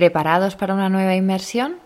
[0.00, 1.76] ¿Preparados para una nueva inmersión?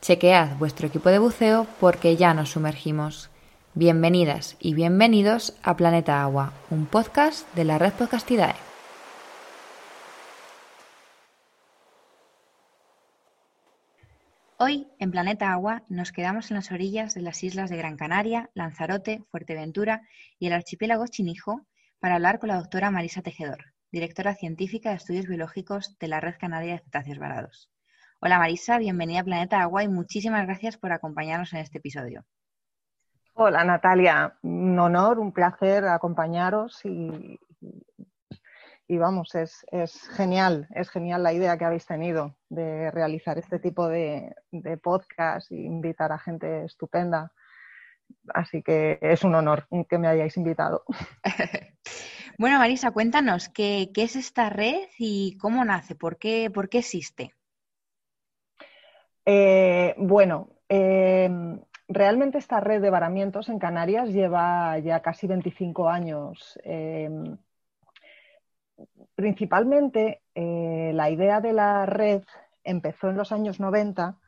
[0.00, 3.28] Chequead vuestro equipo de buceo porque ya nos sumergimos.
[3.74, 8.54] Bienvenidas y bienvenidos a Planeta Agua, un podcast de la red Podcastidae.
[14.56, 18.50] Hoy, en Planeta Agua, nos quedamos en las orillas de las islas de Gran Canaria,
[18.54, 20.02] Lanzarote, Fuerteventura
[20.38, 21.66] y el archipiélago Chinijo
[21.98, 26.36] para hablar con la doctora Marisa Tejedor, directora científica de estudios biológicos de la Red
[26.38, 27.70] Canaria de Cetáceos Varados.
[28.20, 32.24] Hola Marisa, bienvenida a Planeta Agua y muchísimas gracias por acompañarnos en este episodio.
[33.34, 37.38] Hola Natalia, un honor, un placer acompañaros y,
[38.88, 39.64] vamos, es,
[40.16, 45.50] genial, es genial la idea que habéis tenido de realizar este tipo de, de podcast
[45.50, 47.32] e invitar a gente estupenda.
[48.32, 50.84] Así que es un honor que me hayáis invitado.
[52.40, 55.94] Bueno, Marisa, cuéntanos, ¿qué, es esta red y cómo nace?
[55.94, 57.34] ¿Por qué, por qué existe?
[59.26, 66.58] Eh, bueno, em, realmente esta red de varamientos en Canarias lleva ya casi 25 años.
[66.64, 67.36] Em,
[69.14, 72.22] principalmente eh, la idea de la red
[72.64, 74.18] empezó en los años 90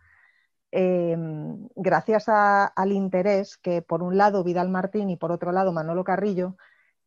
[0.72, 6.02] em, gracias al interés que por un lado Vidal Martín y por otro lado Manolo
[6.02, 6.56] Carrillo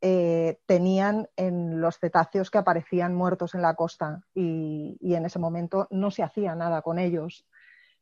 [0.02, 5.88] eh, tenían en los cetáceos que aparecían muertos en la costa y, en ese momento
[5.89, 7.47] no se hacía nada con ellos.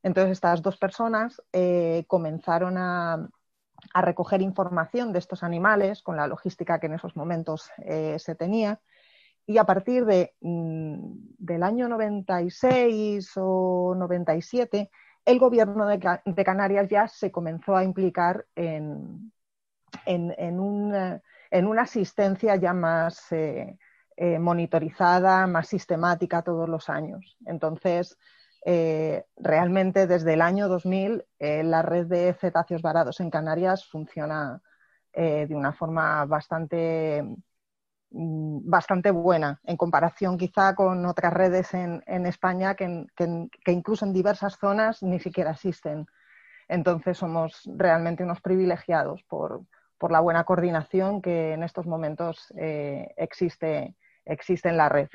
[0.01, 3.29] Entonces estas dos personas eh, comenzaron a,
[3.95, 8.79] recoger información de estos animales con la logística que en esos momentos eh, se tenía
[9.45, 14.89] y a partir de, mm, del año 96 o 97
[15.25, 19.31] el gobierno de, Canarias ya se comenzó a implicar en,
[20.05, 21.21] en un
[21.53, 23.77] en una asistencia ya más eh,
[24.17, 27.37] eh, monitorizada, más sistemática todos los años.
[27.45, 28.17] Entonces,
[28.65, 34.61] eh, realmente desde el año 2000 la red de cetáceos varados en Canarias funciona
[35.13, 37.23] de una forma bastante,
[38.13, 44.57] bastante buena en comparación quizá con otras redes en, España que, que, incluso en diversas
[44.57, 46.05] zonas ni siquiera existen.
[46.67, 49.61] Entonces somos realmente unos privilegiados por,
[49.97, 55.09] por la buena coordinación que en estos momentos eh, existe, existe en la red.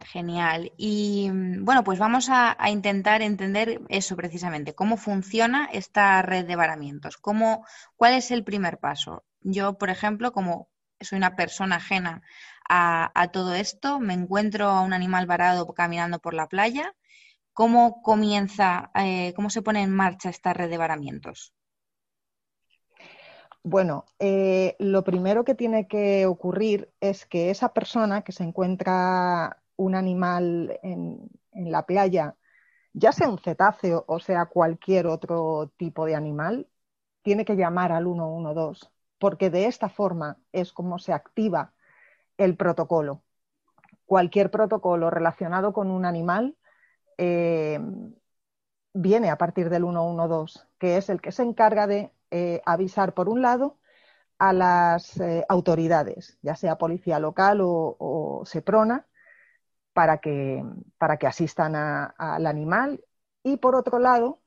[0.00, 0.72] Genial.
[0.76, 6.56] Y mm, bueno, pues vamos a, intentar entender eso precisamente, cómo funciona esta red de
[6.56, 7.64] varamientos, cómo,
[7.96, 9.24] cuál es el primer paso.
[9.40, 10.68] Yo, por ejemplo, como
[11.00, 12.22] soy una persona ajena
[12.68, 16.94] a, todo esto, me encuentro a un animal varado caminando por la playa,
[17.52, 21.54] ¿cómo comienza, eh, cómo se pone en marcha esta red de varamientos?
[23.62, 29.62] Bueno, eh, lo primero que tiene que ocurrir es que esa persona que se encuentra
[29.76, 32.36] un animal en, la playa,
[32.92, 36.68] ya sea un cetáceo o sea cualquier otro tipo de animal,
[37.22, 38.86] tiene que llamar al 112,
[39.18, 41.72] porque de esta forma es como se activa
[42.36, 43.22] el protocolo.
[44.06, 46.56] Cualquier protocolo relacionado con un animal
[47.18, 47.80] eh,
[48.94, 53.28] viene a partir del 112, que es el que se encarga de eh, avisar, por
[53.28, 53.78] un lado,
[54.38, 59.06] a las eh, autoridades, ya sea policía local o, SEPRONA,
[59.92, 60.64] para que,
[60.96, 63.04] para que asistan al animal.
[63.42, 64.40] Y por otro lado,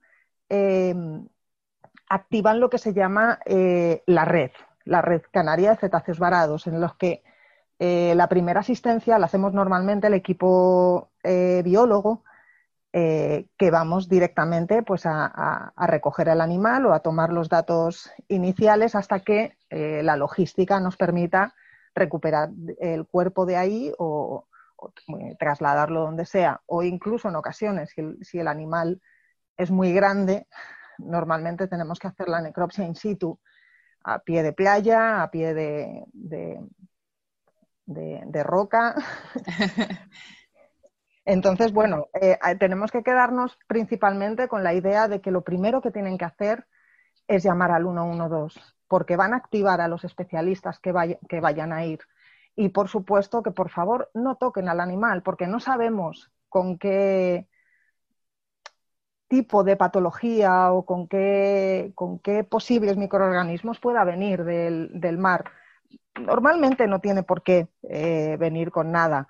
[2.14, 4.52] activan lo que se llama eh, la red,
[4.86, 7.24] la red canaria de cetáceos varados, en los que
[7.80, 12.24] la primera asistencia la hacemos normalmente el equipo biólogo
[12.94, 18.96] eh, que vamos directamente pues, a, recoger el animal o a tomar los datos iniciales
[18.96, 21.56] hasta que eh, la logística nos permita
[21.96, 22.50] recuperar
[22.82, 24.46] el cuerpo de ahí o,
[25.08, 26.60] eh, trasladarlo donde sea.
[26.66, 29.02] O incluso en ocasiones, si el, animal
[29.56, 30.48] es muy grande,
[30.98, 33.40] normalmente tenemos que hacer la necropsia in situ
[34.04, 36.04] a pie de playa, a pie de,
[37.86, 38.96] de roca.
[41.26, 45.92] Entonces, bueno, eh, tenemos que quedarnos principalmente con la idea de que lo primero que
[45.92, 46.68] tienen que hacer
[47.28, 52.00] es llamar al 112, porque van a activar a los especialistas que, vayan a ir.
[52.56, 57.48] Y por supuesto que por favor no toquen al animal, porque no sabemos con qué
[59.32, 61.94] tipo de patología o con qué,
[62.50, 65.46] posibles microorganismos pueda venir del, mar.
[66.20, 69.30] Normalmente no tiene por qué eh, venir con nada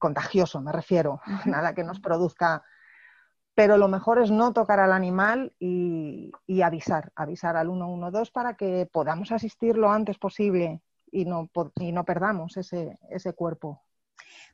[0.00, 2.64] contagioso, me refiero, nada que nos produzca.
[3.54, 8.88] Pero lo mejor es no tocar al animal y, avisar, avisar al 112 para que
[8.92, 10.82] podamos asistir lo antes posible
[11.12, 13.84] y no, y no perdamos ese, ese cuerpo.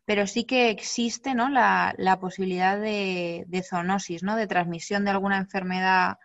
[0.05, 1.49] Pero sí que existe ¿no?
[1.49, 4.37] la, posibilidad de, zoonosis, ¿no?
[4.37, 6.19] de transmisión de alguna enfermedad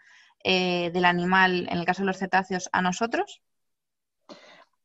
[0.44, 3.42] eh, del animal, en el caso de los cetáceos, a nosotros.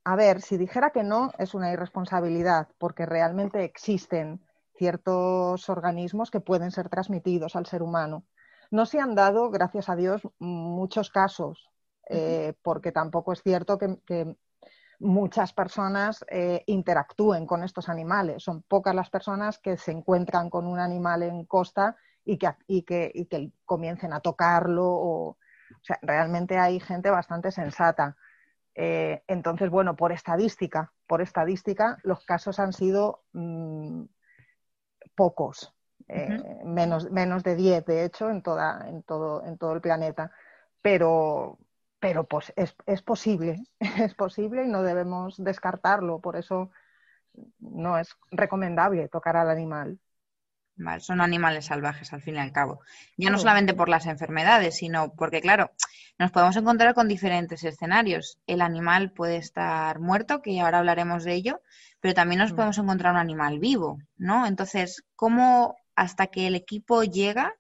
[0.05, 4.41] A ver, si dijera que no, es una irresponsabilidad, porque realmente existen
[4.77, 8.25] ciertos organismos que pueden ser transmitidos al ser humano.
[8.71, 11.71] No se han dado, gracias a Dios, muchos casos,
[12.09, 14.37] eh, porque tampoco es cierto que,
[15.01, 18.43] muchas personas eh, interactúen con estos animales.
[18.43, 22.83] Son pocas las personas que se encuentran con un animal en costa y que, y
[22.83, 24.87] que, comiencen a tocarlo.
[24.87, 25.39] O,
[25.83, 28.17] sea, realmente hay gente bastante sensata.
[28.75, 34.05] Eh, entonces, bueno, por estadística, por estadística, los casos han sido mm,
[35.15, 35.75] pocos.
[36.09, 40.33] Eh, menos, menos de 10, de hecho, en, toda, en, todo, en todo el planeta.
[40.83, 41.59] Pero,
[42.01, 46.21] pero pues es, es, posible, es posible y no debemos descartarlo.
[46.21, 46.71] Por eso
[47.59, 49.99] no es recomendable tocar al animal.
[50.99, 52.81] son animales salvajes al fin y al cabo.
[53.17, 55.71] Ya no solamente por las enfermedades, sino porque, claro,
[56.19, 58.39] nos podemos encontrar con diferentes escenarios.
[58.47, 61.61] El animal puede estar muerto, que ahora hablaremos de ello,
[62.01, 62.57] pero también nos mm.
[62.57, 64.47] podemos encontrar un animal vivo, ¿no?
[64.47, 67.55] Entonces, ¿cómo hasta que el equipo llega,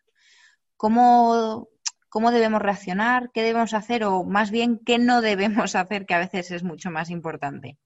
[0.77, 1.69] cómo,
[2.11, 6.19] cómo debemos reaccionar, qué debemos hacer o más bien qué no debemos hacer, que a
[6.19, 7.79] veces es mucho más importante.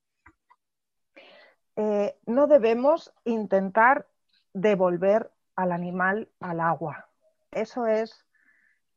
[1.76, 4.08] Eh, no debemos intentar
[4.52, 7.08] devolver al animal al agua.
[7.50, 8.24] Eso es,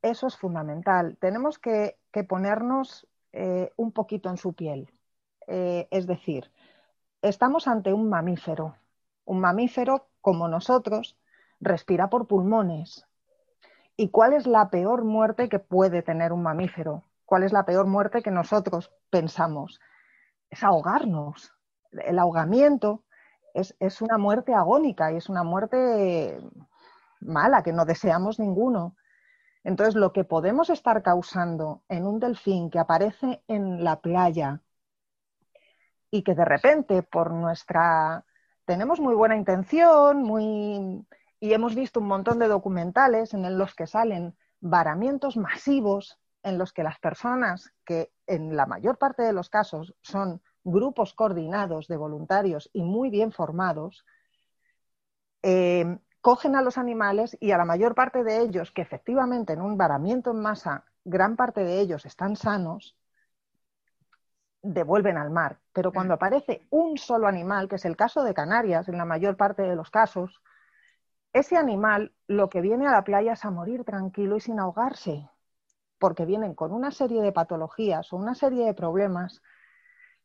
[0.01, 1.17] eso es fundamental.
[1.19, 1.97] Tenemos que,
[2.27, 4.91] ponernos eh, un poquito en su piel.
[5.47, 6.51] Eh, es decir,
[7.21, 8.75] estamos ante un mamífero.
[9.25, 11.17] Un mamífero como nosotros
[11.59, 13.06] respira por pulmones.
[13.97, 17.03] ¿Y cuál es la peor muerte que puede tener un mamífero?
[17.25, 19.81] ¿Cuál es la peor muerte que nosotros pensamos?
[20.51, 21.51] Es ahogarnos.
[21.91, 23.03] El ahogamiento
[23.55, 26.39] es, es una muerte agónica y es una muerte
[27.21, 28.95] mala que no deseamos ninguno.
[29.63, 34.61] Entonces, lo que podemos estar causando en un delfín que aparece en la playa
[36.11, 38.23] y que de repente por nuestra
[38.65, 41.05] tenemos muy buena intención, muy
[41.39, 46.73] y hemos visto un montón de documentales en los que salen varamientos masivos en los
[46.73, 51.97] que las personas, que en la mayor parte de los casos son grupos coordinados de
[51.97, 54.05] voluntarios y muy bien formados,
[55.43, 59.61] eh, cogen a los animales y a la mayor parte de ellos, que efectivamente en
[59.61, 62.97] un varamiento en masa, gran parte de ellos están sanos,
[64.61, 65.59] devuelven al mar.
[65.73, 69.37] Pero cuando aparece un solo animal, que es el caso de Canarias en la mayor
[69.37, 70.41] parte de los casos,
[71.37, 75.29] ese animal lo que viene a la playa es a morir tranquilo y sin ahogarse,
[75.99, 79.41] porque vienen con una serie de patologías o una serie de problemas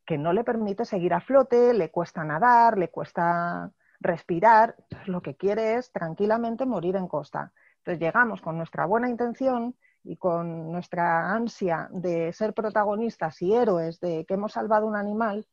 [0.06, 3.70] que no le permite seguir a flote, le cuesta nadar, le cuesta
[4.00, 4.74] respirar,
[5.06, 7.52] lo que quiere es tranquilamente morir en costa.
[7.78, 14.00] Entonces llegamos con nuestra buena intención y con nuestra ansia de ser protagonistas y héroes
[14.00, 15.46] de que hemos salvado un animal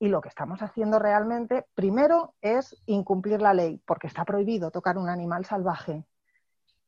[0.00, 4.96] y lo que estamos haciendo realmente, primero, es incumplir la ley, porque está prohibido tocar
[4.96, 6.06] un animal salvaje.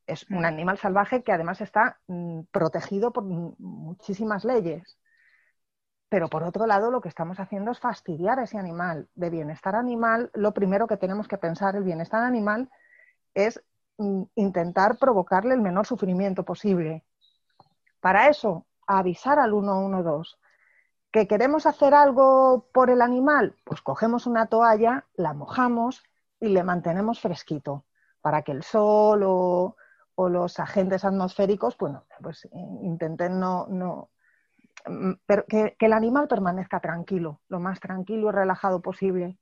[0.06, 0.46] Es un mm.
[0.46, 4.98] animal salvaje que además está mm, protegido por muchísimas leyes.
[6.08, 9.10] Pero por otro lado, lo que estamos haciendo es fastidiar a ese animal.
[9.14, 12.70] De bienestar animal, lo primero que tenemos que pensar, el bienestar animal,
[13.34, 13.62] es
[13.98, 17.04] mm, intentar provocarle el menor sufrimiento posible.
[18.00, 20.41] Para eso, avisar al 112
[21.12, 23.54] ¿Que queremos hacer algo por el animal?
[23.64, 26.02] Pues cogemos una toalla, la mojamos
[26.40, 27.84] y le mantenemos fresquito
[28.22, 29.76] para que el sol o,
[30.16, 32.48] los agentes atmosféricos, bueno, pues eh,
[32.82, 34.08] intenten no,
[34.86, 39.36] mm, pero que, el animal permanezca tranquilo, lo más tranquilo y relajado posible,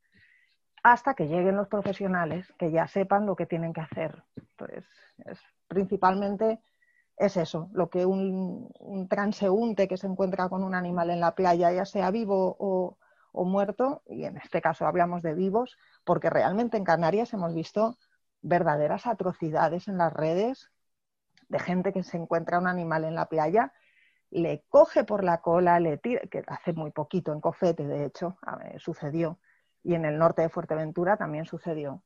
[0.82, 4.24] hasta que lleguen los profesionales que ya sepan lo que tienen que hacer.
[4.56, 4.86] Pues
[5.26, 6.60] es principalmente
[7.20, 8.72] es eso, lo que un,
[9.10, 12.96] transeúnte que se encuentra con un animal en la playa, ya sea vivo o,
[13.44, 17.98] muerto, y en este caso hablamos de vivos, porque realmente en Canarias hemos visto
[18.40, 20.70] verdaderas atrocidades en las redes
[21.48, 23.72] de gente que se encuentra un animal en la playa,
[24.30, 28.38] le coge por la cola, le tira, que hace muy poquito en Cofete, de hecho,
[28.78, 29.38] sucedió,
[29.82, 32.02] y en el norte de Fuerteventura también sucedió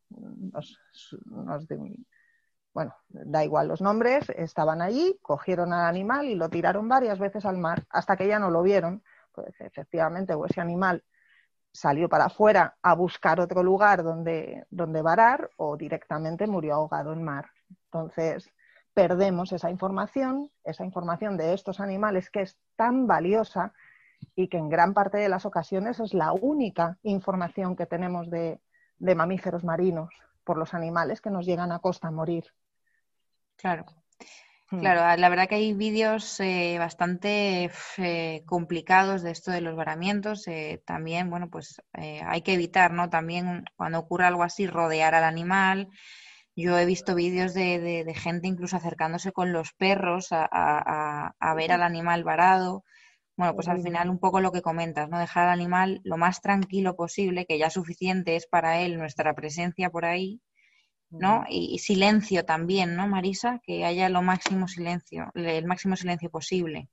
[2.74, 7.46] bueno, da igual los nombres, estaban allí, cogieron al animal y lo tiraron varias veces
[7.46, 9.02] al mar hasta que ya no lo vieron.
[9.32, 11.04] Pues efectivamente, o ese animal
[11.72, 17.22] salió para afuera a buscar otro lugar donde, donde varar o directamente murió ahogado en
[17.22, 17.46] mar.
[17.86, 18.50] Entonces,
[18.92, 23.72] perdemos esa información, esa información de estos animales que es tan valiosa
[24.34, 28.60] y que en gran parte de las ocasiones es la única información que tenemos de,
[28.98, 30.10] de mamíferos marinos
[30.44, 32.44] por los animales que nos llegan a costa a morir.
[33.56, 33.84] Claro.
[34.70, 34.80] Hmm.
[34.80, 40.46] Claro, la verdad que hay vídeos eh, bastante eh, complicados de esto de los varamientos.
[40.48, 43.10] Eh, también, bueno, pues hay que evitar, ¿no?
[43.10, 45.88] También cuando ocurre algo así, rodear al animal.
[46.56, 52.24] Yo he visto vídeos de, gente incluso acercándose con los perros a, ver al animal
[52.24, 52.84] varado.
[53.36, 55.18] Bueno, pues al final un poco lo que comentas, ¿no?
[55.18, 59.90] Dejar al animal lo más tranquilo posible, que ya suficiente es para él nuestra presencia
[59.90, 60.40] por ahí,
[61.18, 61.44] ¿no?
[61.48, 63.60] Y, silencio también, ¿no, Marisa?
[63.62, 66.88] Que haya lo máximo silencio, el máximo silencio posible.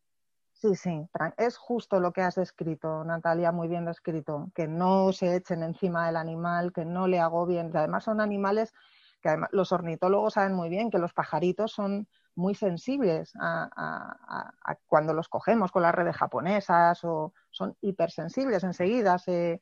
[0.53, 5.35] Sí, sí, es justo lo que has descrito, Natalia, muy bien descrito, que no se
[5.35, 8.73] echen encima del animal, que no le agobien, además son animales
[9.21, 14.51] que además los ornitólogos saben muy bien que los pajaritos son muy sensibles a,
[14.87, 19.61] cuando los cogemos con las redes japonesas o son hipersensibles enseguida, se,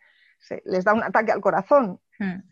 [0.66, 2.00] les da un ataque al corazón.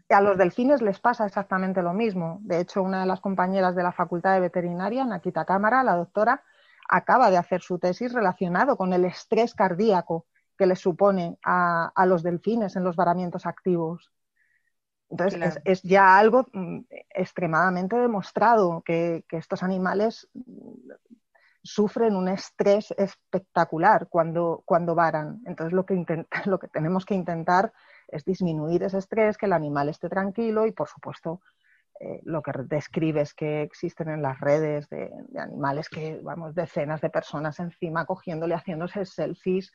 [0.10, 2.40] A los delfines les pasa exactamente lo mismo.
[2.42, 6.44] De hecho, una de las compañeras de la Facultad de Veterinaria, Nakita Cámara, la doctora,
[6.88, 10.26] acaba de hacer su tesis relacionado con el estrés cardíaco
[10.58, 14.12] que les supone a, a los delfines en los varamientos activos.
[15.10, 20.92] Entonces, es, ya algo mm, extremadamente demostrado que, estos animales mm,
[21.64, 25.42] sufren un estrés espectacular cuando, cuando varan.
[25.46, 27.74] Entonces, lo que, lo que tenemos que intentar
[28.08, 31.42] es disminuir ese estrés, que el animal esté tranquilo y, por supuesto,
[32.00, 37.10] eh, lo que describes que existen en las redes de, animales que, vamos, decenas de
[37.10, 39.72] personas encima cogiéndole, haciéndose selfies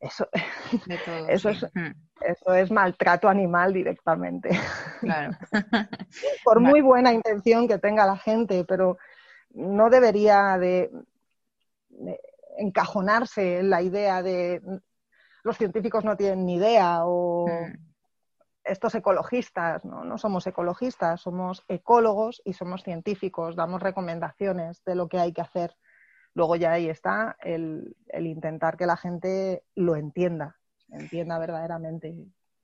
[0.00, 0.28] eso,
[1.28, 1.66] eso, es,
[2.20, 4.50] eso es maltrato animal directamente.
[5.00, 5.36] Claro.
[6.44, 8.98] Por muy buena intención que tenga la gente, pero
[9.50, 10.90] no debería de,
[12.58, 14.60] encajonarse en la idea de
[15.42, 17.74] los científicos no tienen ni idea o hmm.
[18.64, 20.04] estos ecologistas, ¿no?
[20.04, 25.42] no somos ecologistas, somos ecólogos y somos científicos, damos recomendaciones de lo que hay que
[25.42, 25.74] hacer
[26.38, 30.56] Luego ya ahí está el, intentar que la gente lo entienda,
[30.88, 32.14] entienda verdaderamente.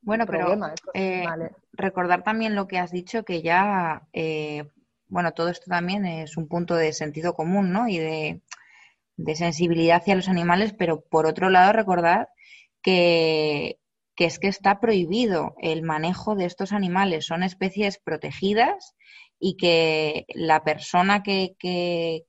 [0.01, 0.57] Bueno, pero
[0.93, 1.25] eh,
[1.73, 4.71] recordar también lo que has dicho, que ya, eh,
[5.09, 7.89] bueno, todo esto también es un punto de sentido común, ¿no?
[7.89, 8.43] Y de,
[9.35, 12.29] sensibilidad hacia los animales, pero por otro lado recordar
[12.85, 13.81] que,
[14.15, 17.27] que es que está prohibido el manejo de estos animales.
[17.27, 18.95] Son especies protegidas
[19.41, 21.57] y que la persona que,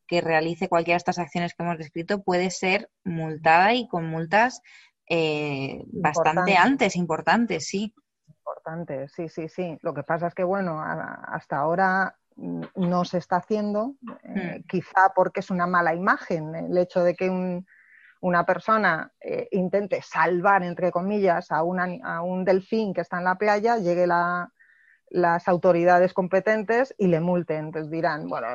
[0.10, 4.62] realice cualquiera de estas acciones que hemos descrito puede ser multada y con multas
[5.08, 7.94] eh, bastante antes, importantes, sí.
[8.28, 9.78] Importantes, sí, sí, sí.
[9.82, 14.68] Lo que pasa es que, bueno, hasta ahora no se está haciendo, eh, hmm.
[14.68, 17.64] quizá porque es una mala imagen el hecho de que
[18.22, 23.36] una persona eh, intente salvar, entre comillas, a, a un delfín que está en la
[23.36, 24.52] playa, llegue la,
[25.10, 27.66] las autoridades competentes y le multen.
[27.66, 28.48] Entonces dirán, bueno,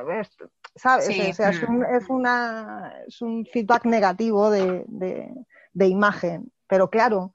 [0.74, 1.08] ¿sabes?
[1.08, 4.84] es, un, es, un, feedback negativo de,
[5.74, 6.52] imagen.
[6.66, 7.34] Pero claro,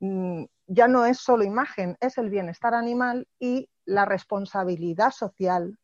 [0.00, 5.78] mm, ya no es solo imagen, es el bienestar animal y la responsabilidad social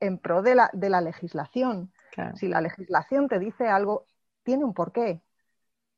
[0.00, 1.92] en pro de la, de la legislación.
[2.34, 4.06] Si la legislación te dice algo,
[4.42, 5.22] tiene un porqué.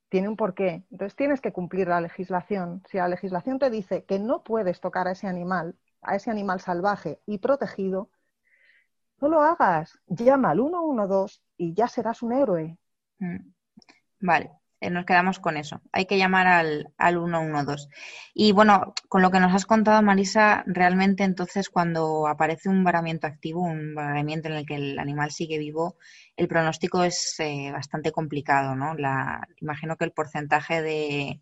[0.08, 0.84] Tiene un porqué.
[0.90, 2.82] Entonces tienes que cumplir la legislación.
[2.88, 6.60] Si la legislación te dice que no puedes tocar a ese animal a ese animal
[6.60, 8.10] salvaje y protegido,
[9.20, 9.98] no lo hagas.
[10.06, 12.78] Llama al 112 y ya serás un héroe.
[13.18, 13.52] Mm.
[14.20, 14.52] Vale,
[14.90, 15.80] nos quedamos con eso.
[15.92, 17.88] Hay que llamar al, al 112.
[18.34, 23.26] Y bueno, con lo que nos has contado, Marisa, realmente entonces cuando aparece un varamiento
[23.26, 25.96] activo, un varamiento en el que el animal sigue vivo,
[26.36, 28.94] el pronóstico es eh, bastante complicado, ¿no?
[29.60, 31.40] Imagino que el porcentaje de,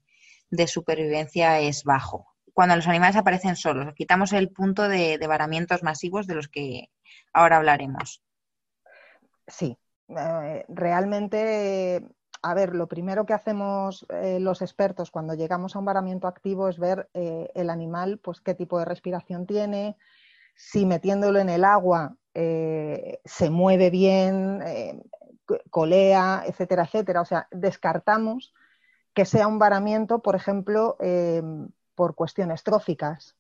[0.50, 3.94] de supervivencia es bajo cuando los animales aparecen solos.
[3.94, 6.90] Quitamos el punto de, varamientos masivos de los que
[7.32, 8.22] ahora hablaremos.
[9.46, 9.76] Sí,
[10.08, 12.02] eh, realmente,
[12.42, 16.68] a ver, lo primero que hacemos eh, los expertos cuando llegamos a un varamiento activo
[16.68, 19.96] es ver eh, el animal, pues qué tipo de respiración tiene,
[20.54, 24.62] si metiéndolo en el agua se mueve bien,
[25.68, 27.20] colea, etcétera, etcétera.
[27.20, 28.54] O sea, descartamos
[29.12, 30.96] que sea un varamiento, por ejemplo,
[31.94, 33.36] por cuestiones tróficas.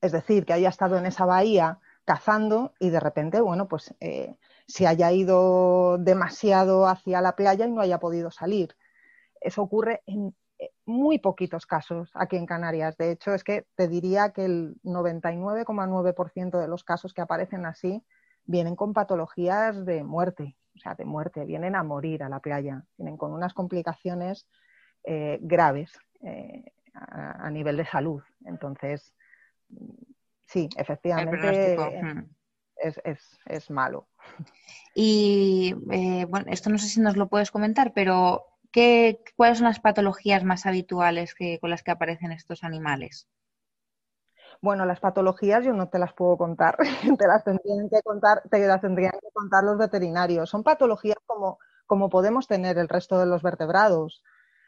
[0.00, 4.36] Es decir, que haya estado en esa bahía cazando y de repente, bueno, pues eh,
[4.70, 8.76] se haya ido demasiado hacia la playa y no haya podido salir.
[9.40, 12.96] Eso ocurre en eh, muy poquitos casos aquí en Canarias.
[12.96, 18.04] De hecho, es que te diría que el 99,9% de los casos que aparecen así
[18.44, 22.84] vienen con patologías de muerte, o sea, de muerte, vienen a morir a la playa,
[22.96, 24.46] vienen con unas complicaciones
[25.02, 25.98] eh, graves
[26.94, 28.22] a, nivel de salud.
[28.44, 29.14] Entonces,
[30.46, 31.76] sí, efectivamente
[32.82, 33.10] hmm.
[33.46, 34.08] es, malo.
[34.94, 39.66] Y eh, bueno, esto no sé si nos lo puedes comentar, pero ¿qué, ¿cuáles son
[39.66, 43.28] las patologías más habituales que, con las que aparecen estos animales?
[44.62, 46.76] Bueno, las patologías yo no te las puedo contar,
[47.18, 50.50] te las tendrían que contar, te las tendrían que contar los veterinarios.
[50.50, 54.22] Son patologías como, como podemos tener el resto de los vertebrados.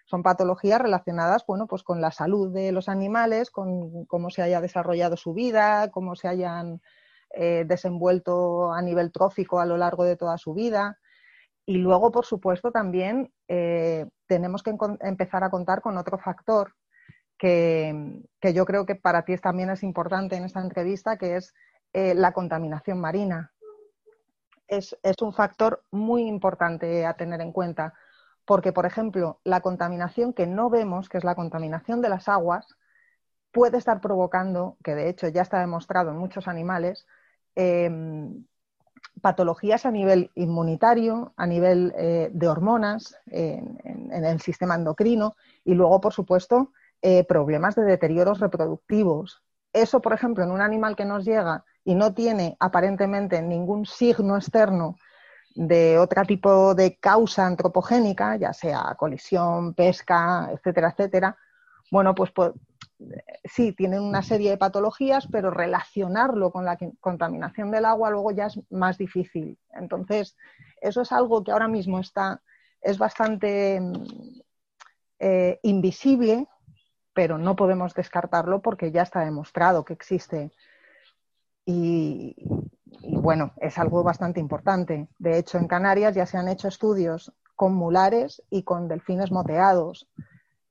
[0.07, 4.61] Son patologías relacionadas, bueno, pues con la salud de los animales, con cómo se haya
[4.61, 6.81] desarrollado su vida, cómo se hayan
[7.35, 10.99] eh, desenvuelto a nivel trófico a lo largo de toda su vida.
[11.65, 16.75] Y luego, por supuesto, también eh, tenemos que empezar a contar con otro factor
[17.43, 21.55] que, yo creo que para ti también es importante en esta entrevista, que es
[21.93, 23.53] eh, la contaminación marina.
[24.69, 27.95] Es, un factor muy importante a tener en cuenta,
[28.45, 32.77] porque, por ejemplo, la contaminación que no vemos, que es la contaminación de las aguas,
[33.51, 37.07] puede estar provocando, que de hecho ya está demostrado en muchos animales,
[37.55, 38.45] em,
[39.21, 43.79] patologías a nivel inmunitario, a nivel eh, de hormonas, en,
[44.13, 49.43] el sistema endocrino y luego, por supuesto, eh, problemas de deterioros reproductivos.
[49.73, 54.37] Eso, por ejemplo, en un animal que nos llega y no tiene aparentemente ningún signo
[54.37, 54.97] externo
[55.55, 61.37] de otro tipo de causa antropogénica, ya sea colisión, pesca, etcétera, etcétera,
[61.91, 62.53] bueno, pues, pues
[63.45, 68.47] sí, tienen una serie de patologías, pero relacionarlo con la contaminación del agua luego ya
[68.47, 69.59] es más difícil.
[69.73, 70.37] Entonces,
[70.81, 72.41] eso es algo que ahora mismo está,
[72.81, 73.81] es bastante
[75.19, 76.49] eh, invisible
[77.15, 80.53] pero no podemos descartarlo porque ya está demostrado que existe.
[81.65, 82.35] Y,
[83.21, 85.09] bueno, es algo bastante importante.
[85.19, 90.09] De hecho, en Canarias ya se han hecho estudios con mulares y con delfines moteados,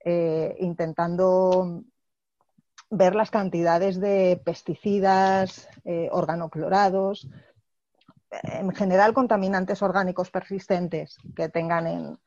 [0.04, 1.84] eh, intentando
[2.92, 7.28] ver las cantidades de pesticidas, eh, organoclorados,
[8.44, 12.20] en general contaminantes orgánicos persistentes que tengan en,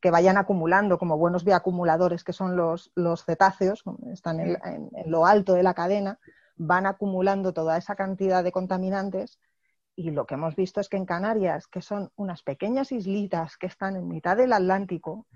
[0.00, 2.92] que vayan acumulando como buenos bioacumuladores, que son los,
[3.24, 6.18] cetáceos, están en, lo alto de la cadena,
[6.56, 9.40] van acumulando toda esa cantidad de contaminantes
[9.94, 13.66] y lo que hemos visto es que en Canarias, que son unas pequeñas islitas que
[13.66, 15.26] están en mitad del Atlántico,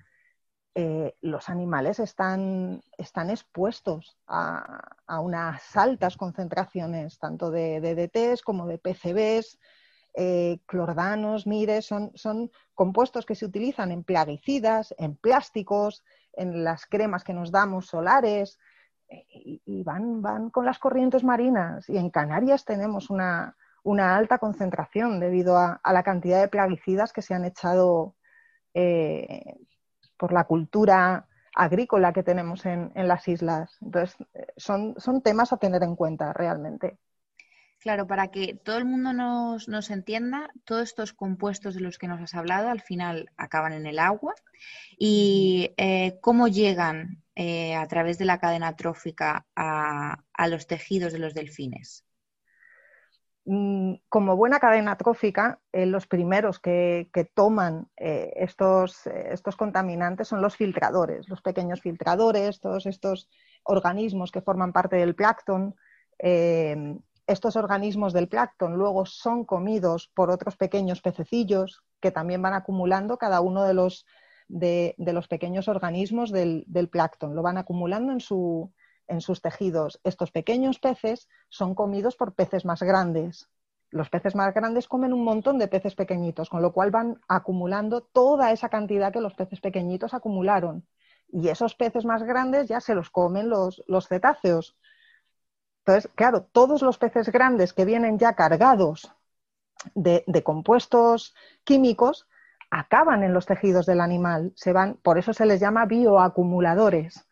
[0.79, 8.77] eh, los animales están, están expuestos a, unas altas concentraciones tanto de DDTs como de
[8.77, 9.59] PCBs,
[10.13, 16.85] eh, clordanos, mires, son, son compuestos que se utilizan en plaguicidas, en plásticos, en las
[16.85, 18.59] cremas que nos damos solares,
[19.09, 21.89] eh, y, van, van con las corrientes marinas.
[21.89, 23.57] Y en Canarias tenemos una,
[23.99, 28.15] alta concentración debido a, la cantidad de plaguicidas que se han echado
[28.75, 29.57] eh,
[30.17, 33.77] por la cultura agrícola que tenemos en, en las islas.
[33.81, 34.17] Entonces,
[34.57, 36.99] son, son temas a tener en cuenta realmente.
[37.87, 42.21] Claro, para que todo el mundo nos, entienda, todos estos compuestos de los que nos
[42.21, 44.35] has hablado al final acaban en el agua
[44.99, 51.19] y eh, cómo llegan eh, a través de la cadena trófica a, los tejidos de
[51.19, 52.05] los delfines.
[53.47, 60.57] Mm, como buena cadena trófica, eh, los primeros que, toman estos, estos contaminantes son los
[60.57, 63.29] filtradores, los pequeños filtradores, todos estos
[63.63, 65.77] organismos que forman parte del plancton
[67.27, 73.19] estos organismos del plancton luego son comidos por otros pequeños pececillos que también van acumulando
[73.19, 74.07] cada uno de los,
[74.49, 77.35] de, los pequeños organismos del, del, plancton.
[77.35, 78.73] Lo van acumulando en, su,
[79.09, 80.01] en sus tejidos.
[80.05, 83.49] Estos pequeños peces son comidos por peces más grandes.
[83.91, 88.03] Los peces más grandes comen un montón de peces pequeñitos, con lo cual van acumulando
[88.03, 90.87] toda esa cantidad que los peces pequeñitos acumularon.
[91.29, 94.77] Y esos peces más grandes ya se los comen los, cetáceos
[95.87, 99.13] entonces, claro, todos los peces grandes que vienen ya cargados
[99.95, 102.27] de, compuestos químicos
[102.73, 104.53] acaban en los tejidos del animal.
[104.57, 107.26] Se van, por eso se les llama bioacumuladores,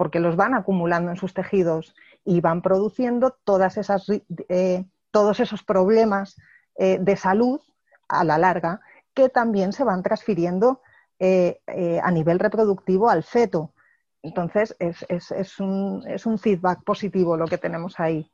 [0.00, 4.06] porque los van acumulando en sus tejidos y van produciendo todas esas,
[4.48, 6.40] eh, todos esos problemas
[6.78, 7.60] eh, de salud
[8.08, 8.80] a la larga
[9.12, 10.80] que también se van transfiriendo
[11.18, 11.60] eh,
[12.02, 13.74] a nivel reproductivo al feto.
[14.22, 18.26] Entonces, es, es, es, un, es un feedback positivo lo que tenemos ahí.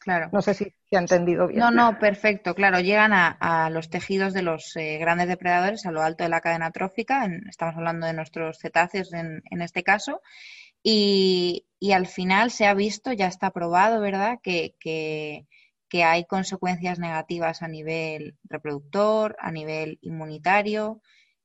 [0.00, 0.28] Claro.
[0.32, 1.60] No sé si se ha entendido bien.
[1.60, 2.54] No, no, perfecto.
[2.54, 6.42] Claro, llegan a, los tejidos de los eh, grandes depredadores a lo alto de la
[6.42, 7.26] cadena trófica.
[7.48, 10.20] estamos hablando de nuestros cetáceos en, en este caso.
[10.88, 15.44] Y, al final se ha visto, ya está probado, ¿verdad?, que
[16.04, 21.00] hay consecuencias negativas a nivel reproductor, a nivel inmunitario,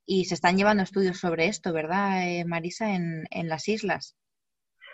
[0.05, 4.15] y se están llevando estudios sobre esto, ¿verdad, eh, Marisa, en, las islas?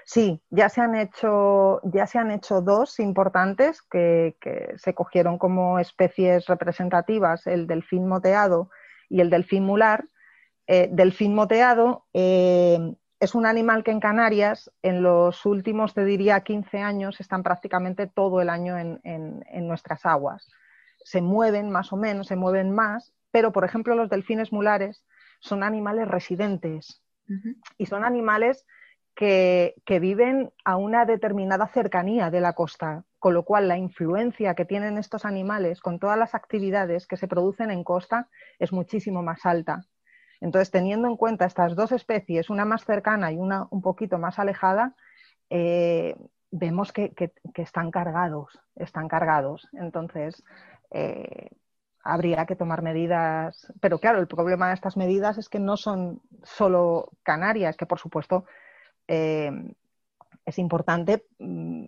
[0.05, 4.38] Sí, ya se han hecho, ya se han hecho dos importantes que,
[4.77, 8.69] se cogieron como especies representativas, el delfín moteado
[9.10, 10.07] y el delfín mular.
[10.67, 12.77] Eh, delfín moteado eh,
[13.19, 18.08] es un animal que en Canarias en los últimos, te diría, 15 años están prácticamente
[18.08, 20.47] todo el año en, nuestras aguas.
[21.03, 25.03] Se mueven más o menos, se mueven más, pero por ejemplo los delfines mulares
[25.39, 27.01] son animales residentes
[27.77, 28.65] y son animales
[29.15, 34.65] que, viven a una determinada cercanía de la costa, con lo cual la influencia que
[34.65, 39.45] tienen estos animales con todas las actividades que se producen en costa es muchísimo más
[39.45, 39.86] alta.
[40.41, 44.39] Entonces, teniendo en cuenta estas dos especies, una más cercana y una un poquito más
[44.39, 44.95] alejada,
[45.50, 46.15] eh,
[46.52, 47.13] vemos que,
[47.56, 49.67] están cargados, están cargados.
[49.73, 50.43] Entonces,
[50.91, 51.50] eh,
[52.04, 53.71] habría que tomar medidas.
[53.82, 58.00] Pero claro, el problema de estas medidas es que no son solo Canarias, que por
[58.00, 58.45] supuesto
[59.08, 59.52] eh,
[60.45, 61.86] es importante, mm,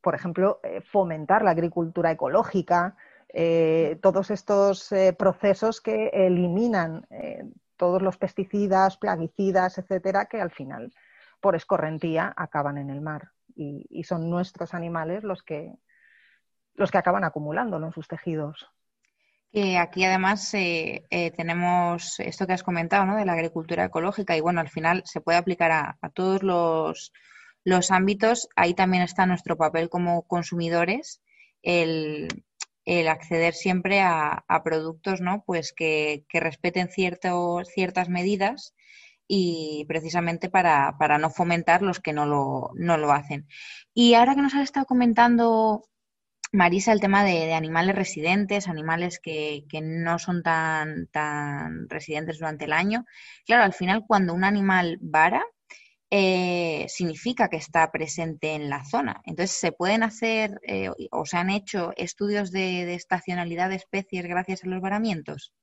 [0.00, 2.96] por ejemplo, fomentar la agricultura ecológica,
[3.32, 7.06] eh, todos estos procesos que eliminan
[7.76, 10.92] todos los pesticidas, plaguicidas, etcétera, que al final,
[11.40, 13.32] por escorrentía, acaban en el mar.
[13.54, 15.74] Y, son nuestros animales los que,
[16.74, 18.72] los que acaban acumulándolo en sus tejidos
[19.78, 23.16] aquí además eh, eh, tenemos esto que has comentado, ¿no?
[23.16, 28.48] De la agricultura ecológica y bueno, al final se puede aplicar a, todos los, ámbitos.
[28.56, 31.20] Ahí también está nuestro papel como consumidores,
[32.86, 35.44] acceder siempre a, productos, ¿no?
[35.46, 38.74] Pues que, respeten ciertas medidas
[39.28, 43.46] y precisamente para, para, no fomentar los que no lo, no lo hacen.
[43.94, 45.84] Y ahora que nos has estado comentando
[46.52, 52.74] Marisa, el tema de, animales residentes, animales que, no son tan, tan residentes durante el
[52.74, 53.06] año.
[53.46, 55.42] Claro, al final cuando un animal vara,
[56.14, 59.22] eh, significa que está presente en la zona.
[59.24, 64.62] Entonces, ¿se pueden hacer eh, o se han hecho estudios de, estacionalidad de especies gracias
[64.62, 65.54] a los varamientos?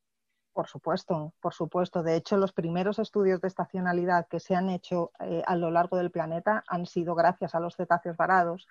[0.52, 2.02] Por supuesto, por supuesto.
[2.02, 5.98] De hecho, los primeros estudios de estacionalidad que se han hecho eh, a lo largo
[5.98, 8.66] del planeta han sido gracias a los cetáceos varados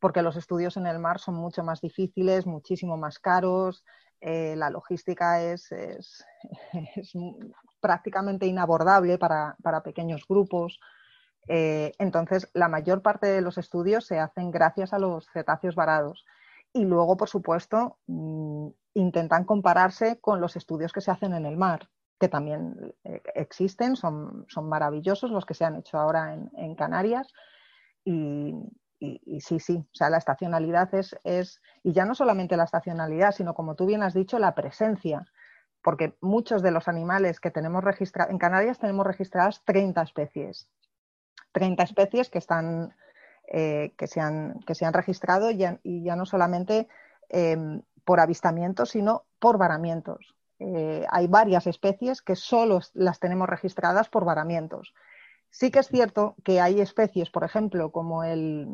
[0.00, 3.82] porque los estudios en el mar son mucho más difíciles, muchísimo más caros,
[4.20, 5.72] la logística es,
[7.80, 10.78] prácticamente inabordable para, pequeños grupos.
[11.48, 16.24] Eh, entonces, la mayor parte de los estudios se hacen gracias a los cetáceos varados.
[16.72, 21.56] Y luego, por supuesto, mm, intentan compararse con los estudios que se hacen en el
[21.56, 26.74] mar, que también eh, existen, son, son, maravillosos los que se han hecho ahora en,
[26.74, 27.32] Canarias.
[28.04, 28.54] Y,
[28.98, 33.32] y, sí, sí, o sea, la estacionalidad es, es, y ya no solamente la estacionalidad,
[33.32, 35.26] sino como tú bien has dicho, la presencia,
[35.82, 40.70] porque muchos de los animales que tenemos registrados, en Canarias tenemos registradas 30 especies,
[41.54, 42.94] 30 especies que están,
[43.48, 46.88] eh, que, se han, que se han registrado y ya, no solamente
[47.30, 50.34] em, por avistamientos, sino por varamientos.
[50.58, 54.92] Eh, hay varias especies que solo las tenemos registradas por varamientos.
[55.50, 58.68] Sí que es cierto que hay especies, por ejemplo, como el,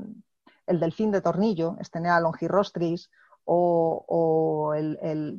[0.66, 3.10] delfín de tornillo, Estenea longirostris,
[3.44, 5.38] o, el, el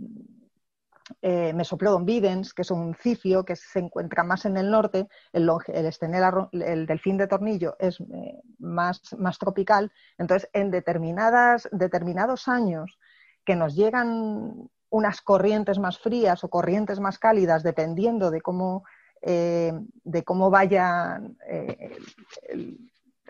[1.21, 5.49] eh, Mesoplodon videns, que es un cifio que se encuentra más en el norte, el,
[5.71, 9.91] el, delfín de tornillo es eh, más, más, tropical.
[10.17, 12.99] Entonces, en determinadas, determinados años
[13.45, 18.83] que nos llegan unas corrientes más frías o corrientes más cálidas, dependiendo de cómo
[19.23, 19.71] eh,
[20.03, 21.37] de cómo vayan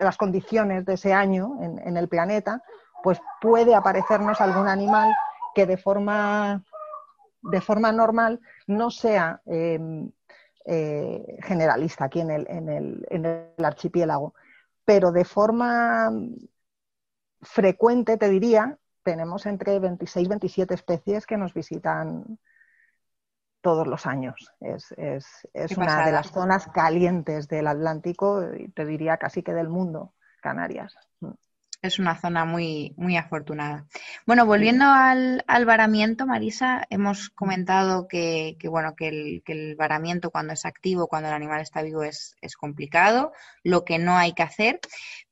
[0.02, 2.62] las condiciones de ese año en, el planeta,
[3.02, 5.12] pues puede aparecernos algún animal
[5.54, 6.62] que de forma,
[7.42, 10.10] de forma normal no sea em,
[10.64, 14.34] eh, generalista aquí en el, en, el, en el archipiélago,
[14.84, 16.10] pero de forma
[17.42, 22.38] frecuente, te diría, tenemos entre 26 y 27 especies que nos visitan
[23.60, 24.52] todos los años.
[24.60, 24.94] Es,
[25.76, 30.96] una de las zonas calientes del Atlántico y te diría casi que del mundo, Canarias.
[31.82, 33.86] Es una zona muy, muy afortunada.
[34.24, 40.52] Bueno, volviendo al, varamiento, Marisa, hemos comentado que, bueno, que el, que el, varamiento cuando
[40.52, 43.32] es activo, cuando el animal está vivo, es, es complicado,
[43.64, 44.78] lo que no hay que hacer.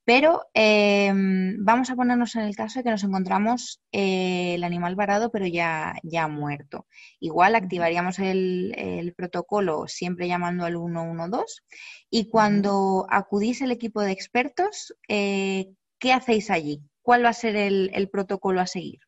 [0.05, 4.97] Pero em, vamos a ponernos en el caso de que nos encontramos eh, el animal
[4.97, 6.89] varado, pero ya, ya muerto.
[7.21, 11.63] Igual activaríamos el, protocolo siempre llamando al 112
[12.11, 16.83] y cuando acudís el equipo de expertos, eh, ¿qué hacéis allí?
[17.03, 18.99] ¿Cuál va a ser el, protocolo a seguir?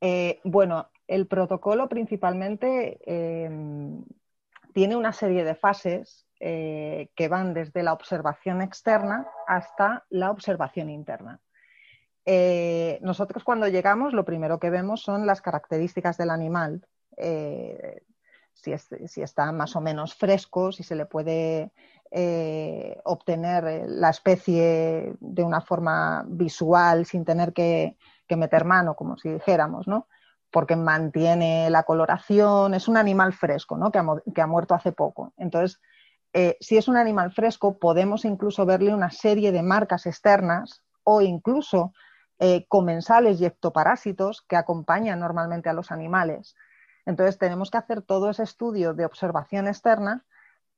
[0.00, 4.02] Eh, bueno, el protocolo principalmente em,
[4.72, 10.90] tiene una serie de fases eh, que van desde la observación externa hasta la observación
[10.90, 11.40] interna.
[12.26, 18.02] Eh, nosotros cuando llegamos lo primero que vemos son las características del animal, eh,
[18.54, 21.72] si, está más o menos fresco, si se le puede
[23.04, 27.96] obtener la especie de una forma visual sin tener que,
[28.30, 30.06] meter mano, como si dijéramos, ¿no?
[30.54, 33.90] porque mantiene la coloración, es un animal fresco, ¿no?
[33.90, 35.32] que, ha, muerto hace poco.
[35.36, 35.80] Entonces,
[36.32, 41.20] eh, si es un animal fresco, podemos incluso verle una serie de marcas externas o
[41.20, 41.92] incluso
[42.38, 46.56] eh, comensales y ectoparásitos que acompañan normalmente a los animales.
[47.06, 50.24] Entonces, tenemos que hacer todo ese estudio de observación externa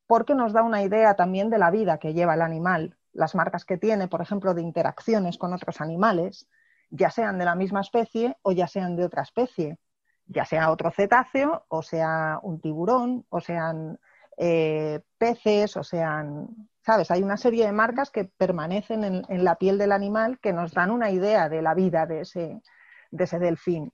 [0.07, 3.65] porque nos da una idea también de la vida que lleva el animal, las marcas
[3.65, 6.49] que tiene, por ejemplo, de interacciones con otros animales,
[6.91, 9.79] ya sean de la misma especie o ya sean de otra especie,
[10.27, 13.99] ya sea otro cetáceo o sea un tiburón o sean
[14.37, 17.11] eh, peces o sean, ¿sabes?
[17.11, 20.91] Hay una serie de marcas que permanecen en, la piel del animal que nos dan
[20.91, 22.62] una idea de la vida de ese,
[23.11, 23.93] de ese delfín.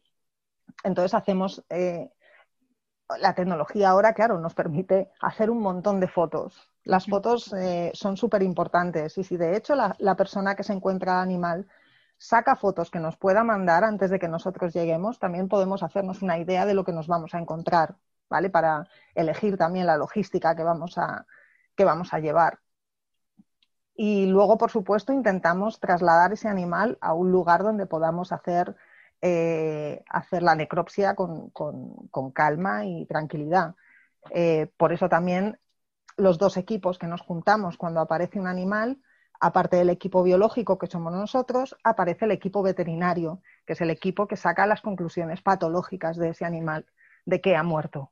[0.84, 1.64] Entonces hacemos...
[1.70, 2.10] Eh,
[3.18, 6.70] la tecnología ahora, claro, nos permite hacer un montón de fotos.
[6.84, 10.72] Las fotos eh, son súper importantes y si de hecho la, la, persona que se
[10.72, 11.68] encuentra animal
[12.18, 16.38] saca fotos que nos pueda mandar antes de que nosotros lleguemos, también podemos hacernos una
[16.38, 17.96] idea de lo que nos vamos a encontrar,
[18.28, 18.50] ¿vale?
[18.50, 21.26] Para elegir también la logística que vamos a,
[21.76, 22.60] que vamos a llevar.
[23.94, 28.76] Y luego, por supuesto, intentamos trasladar ese animal a un lugar donde podamos hacer,
[29.24, 31.52] eh, hacer la necropsia con,
[32.34, 33.76] calma y tranquilidad.
[34.30, 35.60] Eh, por eso también
[36.16, 39.00] los dos equipos que nos juntamos cuando aparece un animal,
[39.38, 44.26] aparte del equipo biológico que somos nosotros, aparece el equipo veterinario, que es el equipo
[44.26, 46.84] que saca las conclusiones patológicas de ese animal,
[47.24, 48.10] de qué ha muerto,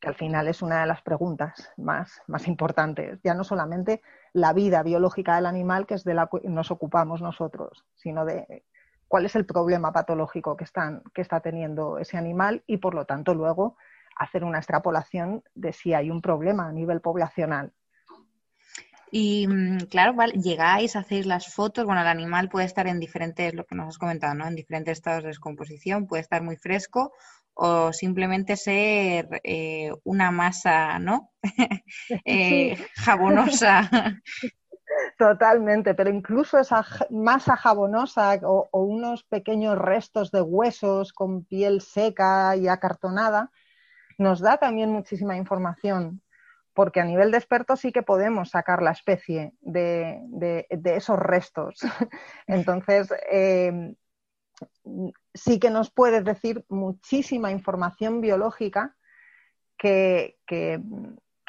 [0.00, 3.20] que al final es una de las preguntas más, más importantes.
[3.22, 4.02] Ya no solamente
[4.32, 8.64] la vida biológica del animal, que es de la que nos ocupamos nosotros, sino de
[9.08, 13.04] cuál es el problema patológico que, están, que está teniendo ese animal y, por lo
[13.04, 13.76] tanto, luego
[14.16, 17.72] hacer una extrapolación de si hay un problema a nivel poblacional
[19.10, 23.54] y mm, claro, vale, llegáis, hacéis las fotos, bueno, el animal puede estar en diferentes,
[23.54, 24.46] lo que nos has comentado, ¿no?
[24.46, 27.12] En diferentes estados de descomposición, puede estar muy fresco
[27.54, 31.32] o simplemente ser eh, una masa, ¿no?
[32.24, 33.90] eh, jabonosa.
[35.18, 42.56] Totalmente, pero incluso esa masa jabonosa o, unos pequeños restos de huesos con piel seca
[42.56, 43.50] y acartonada
[44.18, 46.22] nos da también muchísima información
[46.72, 51.80] porque a nivel de expertos sí que podemos sacar la especie de, esos restos.
[52.46, 53.96] Entonces, eh,
[55.34, 58.96] sí que nos puedes decir muchísima información biológica
[59.76, 60.38] que,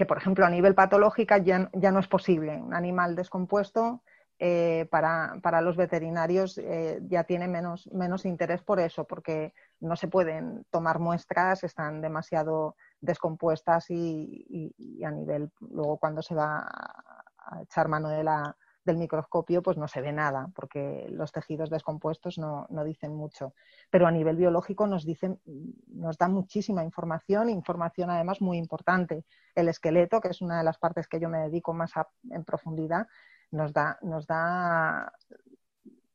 [0.05, 2.57] por ejemplo, a nivel patológica ya, ya, no es posible.
[2.57, 4.01] Un animal descompuesto
[4.39, 10.07] eh, para, los veterinarios eh, ya tiene menos, menos interés por eso, porque no se
[10.07, 14.73] pueden tomar muestras, están demasiado descompuestas y,
[15.05, 19.87] a nivel, luego cuando se va a echar mano de la, del microscopio, pues no
[19.87, 23.53] se ve nada, porque los tejidos descompuestos no, dicen mucho.
[23.89, 25.39] Pero a nivel biológico nos dicen,
[25.87, 29.25] nos da muchísima información, información además muy importante.
[29.53, 31.91] El esqueleto, que es una de las partes que yo me dedico más
[32.29, 33.07] en profundidad,
[33.51, 35.11] nos da, nos da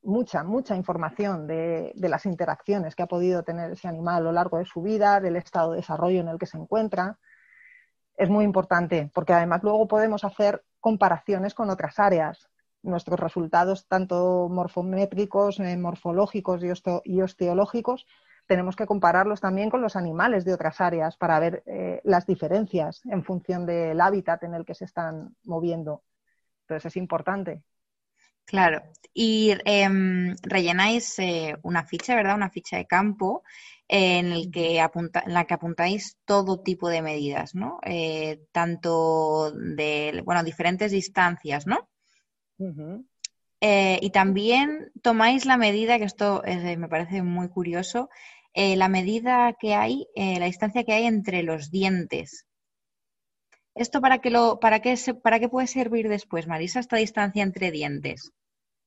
[0.05, 4.59] mucha, mucha información de, las interacciones que ha podido tener ese animal a lo largo
[4.59, 7.19] de su vida, del estado de desarrollo en el que se encuentra.
[8.17, 12.49] Es muy importante porque además luego podemos hacer comparaciones con otras áreas.
[12.85, 16.63] Nuestros resultados, tanto morfométricos, eh, morfológicos
[17.05, 18.07] y, osteológicos,
[18.47, 23.01] tenemos que compararlos también con los animales de otras áreas para ver eh, las diferencias
[23.07, 26.03] en función del hábitat en el que se están moviendo.
[26.61, 27.63] Entonces es importante.
[28.45, 28.83] Claro,
[29.15, 32.35] y em, rellenáis eh, una ficha, ¿verdad?
[32.37, 33.43] Una ficha de campo
[33.89, 37.81] en, en la que apuntáis todo tipo de medidas, ¿no?
[38.53, 41.89] Tanto de, bueno, diferentes distancias, ¿no?
[43.61, 48.11] Eh, y también tomáis la medida, que esto me parece muy curioso,
[48.55, 52.47] la medida que hay, la distancia que hay entre los dientes.
[53.75, 57.73] ¿Esto para qué, lo, para, qué para qué puede servir después, Marisa, esta distancia entre
[57.73, 58.33] dientes?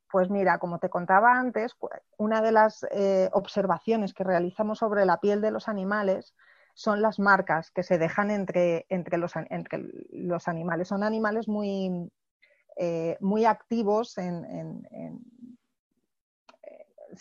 [0.10, 5.06] Pues mira, como te contaba antes, pues, una de las eh, observaciones que realizamos sobre
[5.06, 6.34] la piel de los animales
[6.74, 10.88] son las marcas que se dejan entre, entre, los, entre los, animales.
[10.88, 12.10] Son animales muy,
[12.80, 14.86] eh, muy activos en,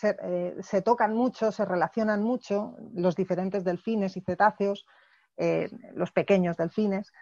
[0.03, 4.87] eh, se, tocan mucho, se relacionan mucho los diferentes delfines y cetáceos,
[5.95, 7.13] los pequeños delfines,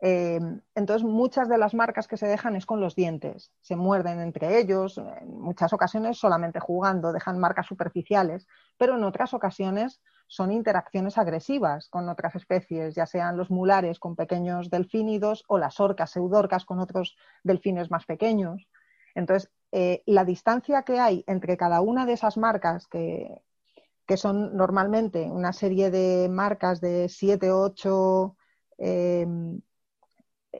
[0.00, 0.38] Eh,
[0.74, 3.50] entonces, muchas de las marcas que se dejan es con los dientes.
[3.60, 9.34] Se muerden entre ellos, en muchas ocasiones solamente jugando, dejan marcas superficiales, pero en otras
[9.34, 15.58] ocasiones son interacciones agresivas con otras especies, ya sean los mulares con pequeños delfínidos o
[15.58, 18.68] las orcas, pseudorcas con otros delfines más pequeños.
[19.14, 23.42] Entonces, eh, la distancia que hay entre cada una de esas marcas, que,
[24.06, 28.36] que son normalmente una serie de marcas de 7 o 8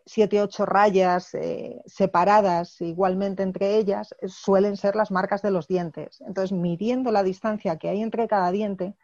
[0.05, 6.23] siete, ocho rayas eh, separadas igualmente entre ellas, suelen ser las marcas de los dientes.
[6.27, 8.95] Entonces, midiendo la distancia que hay entre cada diente,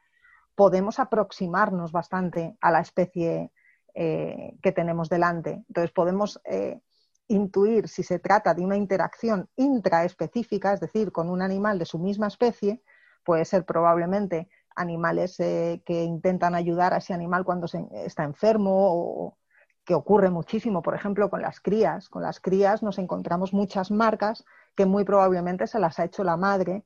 [0.54, 3.50] podemos aproximarnos bastante a la especie
[3.94, 5.64] eh, que tenemos delante.
[5.68, 6.80] Entonces, podemos eh,
[7.28, 11.98] intuir si se trata de una interacción intraespecífica, es decir, con un animal de su
[11.98, 12.82] misma especie,
[13.24, 19.38] puede ser probablemente animales que intentan ayudar a ese animal cuando se, está enfermo o,
[19.84, 22.08] que ocurre muchísimo, por ejemplo, con las crías.
[22.08, 24.44] Con las crías nos encontramos muchas marcas
[24.74, 26.84] que muy probablemente se las ha hecho la madre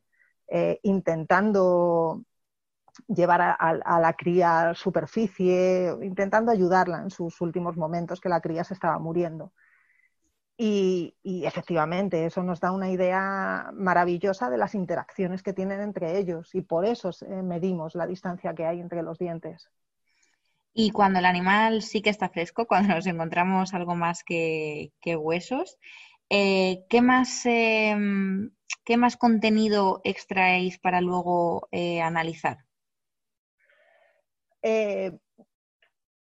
[0.49, 2.25] eh, intentando
[3.07, 8.65] llevar a, la cría a superficie, intentando ayudarla en sus últimos momentos que la cría
[8.65, 9.53] se estaba muriendo.
[10.61, 16.53] Y, efectivamente, eso nos da una idea maravillosa de las interacciones que tienen entre ellos
[16.53, 19.71] y por eso eh, medimos la distancia que hay entre los dientes.
[20.81, 25.77] Y cuando el animal sí que está fresco, cuando nos encontramos algo más que, huesos,
[26.31, 28.53] eh, ¿qué, más, em,
[28.85, 32.59] ¿qué más contenido extraéis para luego eh, analizar?
[34.63, 35.19] Eh,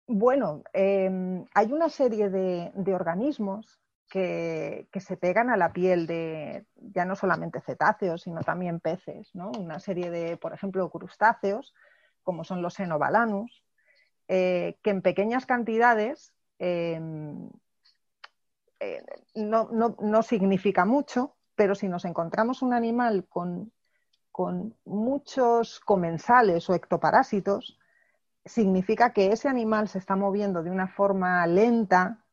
[0.07, 7.17] bueno, hay una serie de, organismos que, se pegan a la piel de ya no
[7.17, 9.51] solamente cetáceos, sino también peces, ¿no?
[9.59, 11.73] Una serie de, por ejemplo, crustáceos,
[12.23, 13.64] como son los enobalanus,
[14.27, 17.49] eh, que en pequeñas cantidades em,
[18.79, 19.03] eh,
[19.35, 23.71] no, significa mucho, pero si nos encontramos un animal con,
[24.83, 27.79] muchos comensales o ectoparásitos,
[28.43, 32.25] significa que ese animal se está moviendo de una forma lenta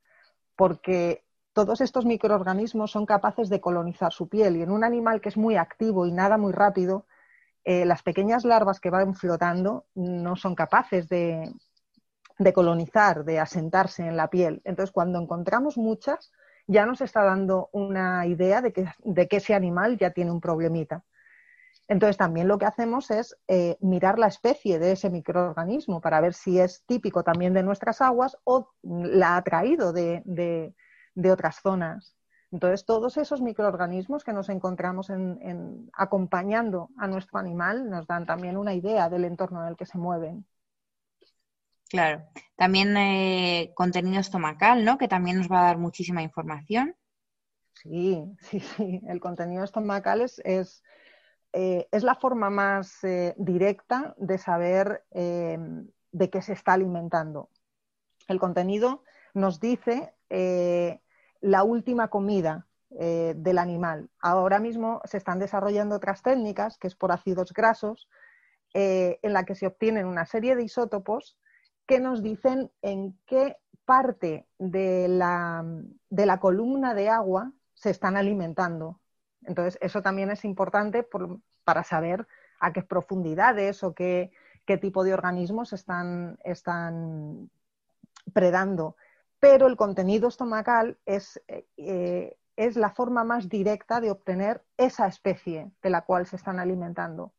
[0.57, 4.57] porque todos estos microorganismos son capaces de colonizar su piel.
[4.57, 7.07] Y en un animal que es muy activo y nada muy rápido,
[7.65, 11.53] eh, las pequeñas larvas que van flotando no son capaces de,
[12.43, 14.61] de colonizar, de asentarse en la piel.
[14.65, 16.33] Entonces, cuando encontramos muchas,
[16.67, 20.41] ya nos está dando una idea de que, de que ese animal ya tiene un
[20.41, 21.05] problemita.
[21.89, 26.33] Entonces, también lo que hacemos es eh, mirar la especie de ese microorganismo para ver
[26.33, 32.17] si es típico también de nuestras aguas o la ha traído de, de, otras zonas.
[32.51, 38.57] Entonces, todos esos microorganismos que nos encontramos en, acompañando a nuestro animal nos dan también
[38.57, 40.47] una idea del entorno en el que se mueven.
[41.93, 42.23] Claro.
[42.57, 44.97] También eh, contenido estomacal, ¿no?
[44.97, 46.97] Que también nos va a dar muchísima información.
[47.75, 49.03] Sí, sí, sí.
[49.07, 50.83] El contenido estomacal es, es,
[51.53, 57.51] eh, la forma más eh, directa de saber de qué se está alimentando.
[58.27, 60.15] El contenido nos dice
[61.41, 64.09] la última comida del animal.
[64.19, 68.09] Ahora mismo se están desarrollando otras técnicas, que es por ácidos grasos,
[68.73, 71.37] en la que se obtienen una serie de isótopos
[71.87, 75.65] que nos dicen en qué parte de la,
[76.41, 79.01] columna de agua se están alimentando.
[79.43, 81.07] Entonces, eso también es importante
[81.65, 82.27] para saber
[82.61, 84.33] a qué profundidades o qué,
[84.81, 87.51] tipo de organismos están, están,
[88.33, 88.97] predando.
[89.41, 91.43] Pero el contenido estomacal es,
[91.77, 96.59] eh, es la forma más directa de obtener esa especie de la cual se están
[96.59, 97.33] alimentando.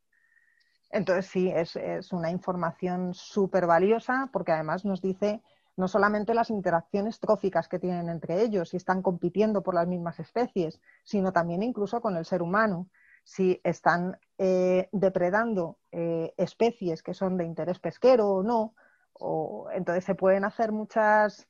[0.93, 1.75] Entonces sí, es,
[2.13, 5.41] una información súper valiosa porque además nos dice
[5.75, 10.19] no solamente las interacciones tróficas que tienen entre ellos, si están compitiendo por las mismas
[10.19, 12.89] especies, sino también incluso con el ser humano,
[13.23, 18.75] si están eh, depredando eh, especies que son de interés pesquero o no.
[19.13, 21.47] O, entonces se pueden hacer muchas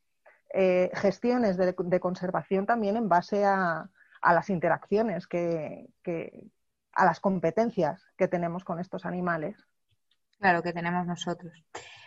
[0.54, 3.90] eh, gestiones de, conservación también en base a,
[4.22, 5.90] las interacciones que,
[6.94, 9.58] a las competencias que tenemos con estos animales.
[10.40, 11.54] Claro, que tenemos nosotros.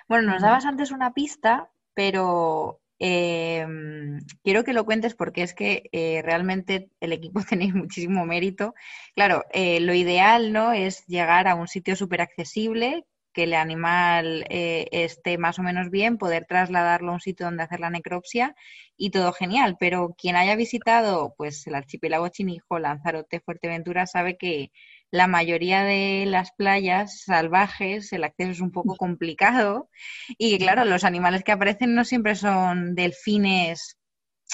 [0.08, 5.88] Bueno, nos dabas antes una pista, pero em, quiero que lo cuentes porque es que
[5.92, 8.74] eh, realmente el equipo tenéis muchísimo mérito.
[9.14, 13.06] Claro, eh, lo ideal no es llegar a un sitio súper accesible
[13.36, 17.64] que el animal eh, esté más o menos bien, poder trasladarlo a un sitio donde
[17.64, 18.56] hacer la necropsia
[18.96, 19.76] y todo genial.
[19.78, 24.72] Pero quien haya visitado pues el archipiélago Chinijo, Lanzarote, Fuerteventura, sabe que
[25.10, 29.90] la mayoría de las playas salvajes el acceso es un poco complicado
[30.38, 33.98] y que claro, los animales que aparecen no siempre son delfines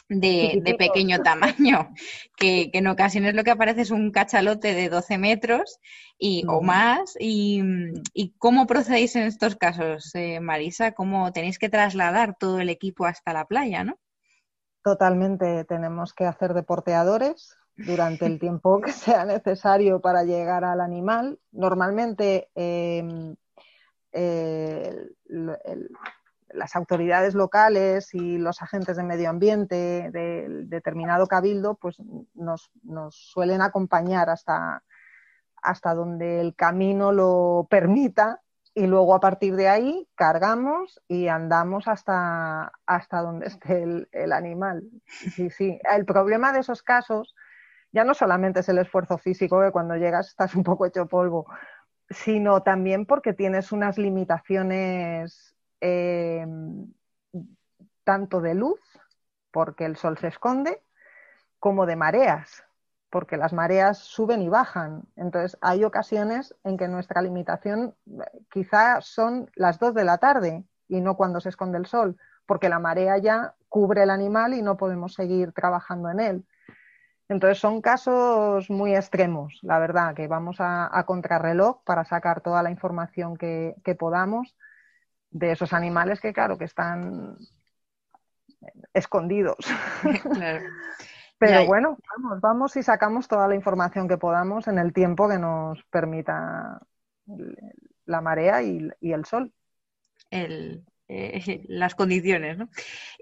[0.09, 1.93] de, pequeño tamaño,
[2.37, 5.79] que, en ocasiones lo que aparece es un cachalote de 12 metros
[6.19, 7.17] y, o más.
[7.19, 7.63] Y,
[8.39, 10.93] cómo procedéis en estos casos, eh, Marisa?
[10.93, 13.99] ¿Cómo tenéis que trasladar todo el equipo hasta la playa, no?
[14.83, 21.39] Totalmente, tenemos que hacer deporteadores durante el tiempo que sea necesario para llegar al animal.
[21.53, 23.35] Normalmente em,
[24.13, 25.17] el
[26.53, 31.97] las autoridades locales y los agentes de medio ambiente del determinado cabildo pues
[32.35, 32.71] nos,
[33.11, 34.83] suelen acompañar hasta,
[35.63, 38.41] hasta donde el camino lo permita
[38.75, 44.33] y luego a partir de ahí cargamos y andamos hasta, hasta donde esté el, el,
[44.33, 44.83] animal.
[45.07, 45.79] Sí, sí.
[45.95, 47.35] El problema de esos casos
[47.93, 51.47] ya no solamente es el esfuerzo físico, que cuando llegas estás un poco hecho polvo,
[52.09, 56.47] sino también porque tienes unas limitaciones eh,
[58.05, 58.81] tanto de luz,
[59.51, 60.81] porque el sol se esconde,
[61.59, 62.65] como de mareas,
[63.11, 65.03] porque las mareas suben y bajan.
[65.17, 67.95] Entonces, hay ocasiones en que nuestra limitación
[68.49, 72.17] quizá son las dos de la tarde y no cuando se esconde el sol,
[72.47, 76.47] porque la marea ya cubre el animal y no podemos seguir trabajando en él.
[77.29, 82.71] Entonces son casos muy extremos, la verdad, que vamos a, contrarreloj para sacar toda la
[82.71, 84.55] información que podamos
[85.33, 87.37] de esos animales que, claro, que están
[88.95, 89.57] escondidos.
[91.39, 95.39] Pero bueno, vamos, vamos y sacamos toda la información que podamos en el tiempo que
[95.39, 96.81] nos permita
[98.07, 99.53] la marea y, el sol.
[100.31, 102.69] El, eh, las condiciones, ¿no?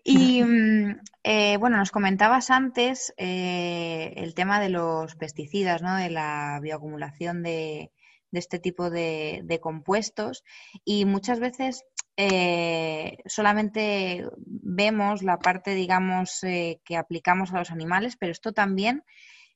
[0.05, 5.97] Y mm, eh, bueno, nos comentabas antes eh, el tema de los pesticidas, ¿no?
[5.97, 7.91] De la bioacumulación de,
[8.31, 10.45] de este tipo de, de, compuestos
[10.85, 11.85] y muchas veces
[12.17, 19.05] eh, solamente vemos la parte, digamos, eh, que aplicamos a los animales, pero esto también,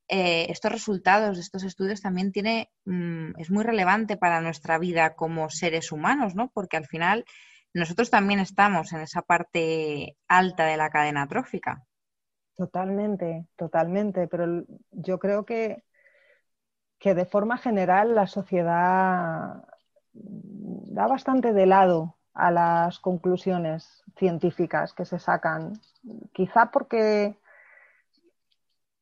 [0.08, 5.14] eh, estos resultados de estos estudios también tiene, mm, es muy relevante para nuestra vida
[5.14, 6.50] como seres humanos, ¿no?
[6.54, 7.26] Porque al final
[7.74, 11.84] nosotros también estamos en esa parte alta de la cadena trófica.
[12.56, 15.82] Totalmente, totalmente, pero yo creo que,
[17.04, 19.62] que de forma general la sociedad
[20.14, 25.74] da bastante de lado a las conclusiones científicas que se sacan.
[26.32, 27.38] Quizá porque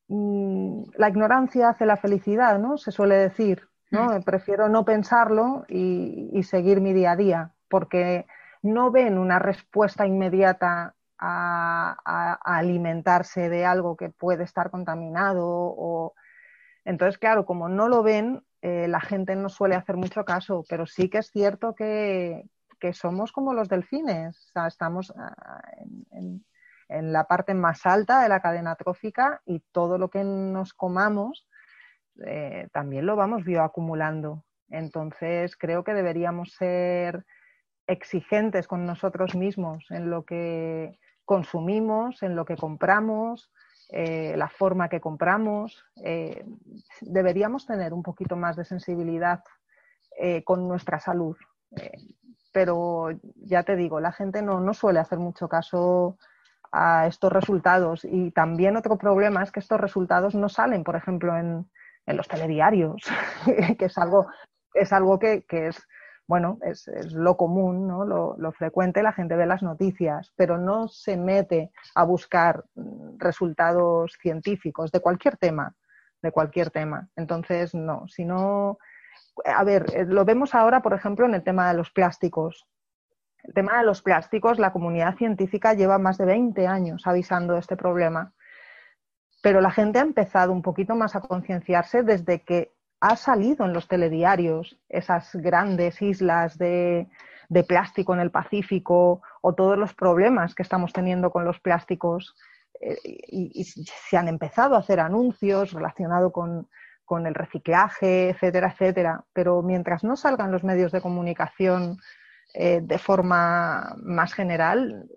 [0.08, 2.76] mm, la ignorancia hace la felicidad, ¿no?
[2.76, 4.18] Se suele decir, ¿no?
[4.18, 4.24] Mm.
[4.24, 8.26] Prefiero no pensarlo y, seguir mi día a día, porque
[8.62, 16.14] no ven una respuesta inmediata a, alimentarse de algo que puede estar contaminado o
[16.84, 20.86] entonces claro como no lo ven eh, la gente no suele hacer mucho caso pero
[20.86, 22.44] sí que es cierto que,
[22.82, 25.62] que somos como los delfines, estamos ah,
[26.10, 31.46] en, la parte más alta de la cadena trófica y todo lo que nos comamos
[32.26, 34.44] eh, también lo vamos bioacumulando.
[34.68, 37.24] Entonces creo que deberíamos ser
[37.86, 43.52] exigentes con nosotros mismos en lo que consumimos, en lo que compramos,
[43.92, 45.84] eh, la forma que compramos.
[46.02, 46.44] Eh,
[47.00, 49.42] deberíamos tener un poquito más de sensibilidad
[50.44, 51.36] con nuestra salud
[52.52, 56.18] pero ya te digo, la gente no, suele hacer mucho caso
[56.70, 58.04] a estos resultados.
[58.04, 61.66] Y también otro problema es que estos resultados no salen, por ejemplo, en,
[62.06, 63.00] los telediarios,
[63.78, 64.26] que es algo,
[64.74, 65.82] es algo que, es,
[66.32, 68.06] bueno, es, lo común, ¿no?
[68.06, 72.64] Lo, lo, frecuente, la gente ve las noticias, pero no se mete a buscar
[73.18, 75.74] resultados científicos de cualquier tema,
[76.22, 77.10] de cualquier tema.
[77.16, 78.78] Entonces, no, si no
[79.44, 82.66] a ver, eh, lo vemos ahora, por ejemplo, en el tema de los plásticos.
[83.42, 87.60] El tema de los plásticos, la comunidad científica lleva más de 20 años avisando de
[87.60, 88.32] este problema,
[89.42, 92.72] pero la gente ha empezado un poquito más a concienciarse desde que
[93.02, 97.08] ha salido en los telediarios esas grandes islas de,
[97.66, 102.36] plástico en el Pacífico o todos los problemas que estamos teniendo con los plásticos
[102.80, 106.68] eh, y, se han empezado a hacer anuncios relacionados con,
[107.26, 109.24] el reciclaje, etcétera, etcétera.
[109.34, 111.98] Pero mientras no salgan los medios de comunicación
[112.54, 115.10] eh, de forma más general,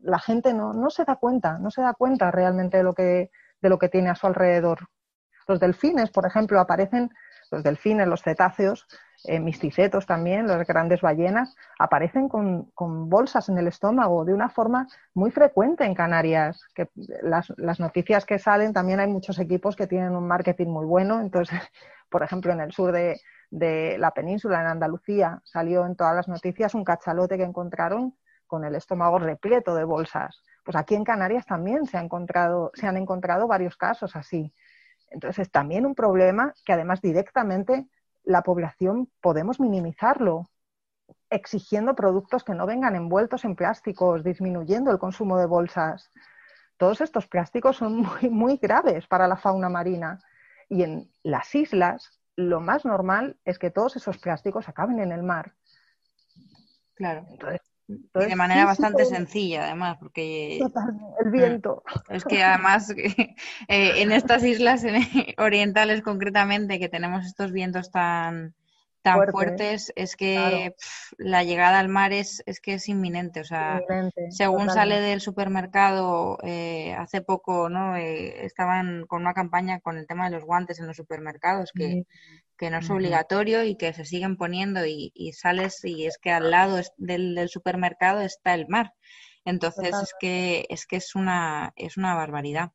[0.00, 3.30] la gente no, no, se da cuenta, no se da cuenta realmente de lo, que,
[3.62, 4.88] de lo que tiene a su alrededor.
[5.48, 7.10] Los delfines, por ejemplo, aparecen,
[7.50, 8.86] los delfines, los cetáceos,
[9.24, 12.70] eh, misticetos también, las grandes ballenas, aparecen con,
[13.08, 16.60] bolsas en el estómago de una forma muy frecuente en Canarias.
[17.22, 21.58] Las, noticias que salen, también hay muchos equipos que tienen un marketing muy bueno, entonces
[22.10, 26.74] Por ejemplo, en el sur de, la península, en Andalucía, salió en todas las noticias
[26.74, 28.14] un cachalote que encontraron
[28.46, 30.42] con el estómago repleto de bolsas.
[30.64, 34.52] Pues aquí en Canarias también se, ha encontrado, se han encontrado varios casos así.
[35.10, 37.88] Entonces, es también un problema que además directamente
[38.24, 40.48] la población podemos minimizarlo
[41.30, 46.10] exigiendo productos que no vengan envueltos en plásticos, disminuyendo el consumo de bolsas.
[46.76, 50.20] Todos estos plásticos son muy, muy graves para la fauna marina.
[50.68, 55.22] Y en las islas, lo más normal es que todos esos plásticos acaben en el
[55.22, 55.54] mar.
[56.94, 57.26] Claro.
[57.88, 61.82] De manera bastante sencilla, además, porque el viento.
[62.10, 62.90] Es que además
[63.68, 64.84] eh, en estas islas
[65.38, 68.54] orientales concretamente, que tenemos estos vientos tan,
[69.02, 70.74] tan fuertes es que
[71.16, 73.40] la llegada al mar es, es que es inminente.
[73.40, 73.80] O sea,
[74.30, 80.06] según sale del supermercado, eh, hace poco no eh, estaban con una campaña con el
[80.06, 82.04] tema de los guantes en los supermercados, que,
[82.56, 86.30] que no es obligatorio y que se siguen poniendo y, y sales y es que
[86.30, 88.94] al lado del, del supermercado está el mar.
[89.44, 92.72] Entonces es que es que es una es una barbaridad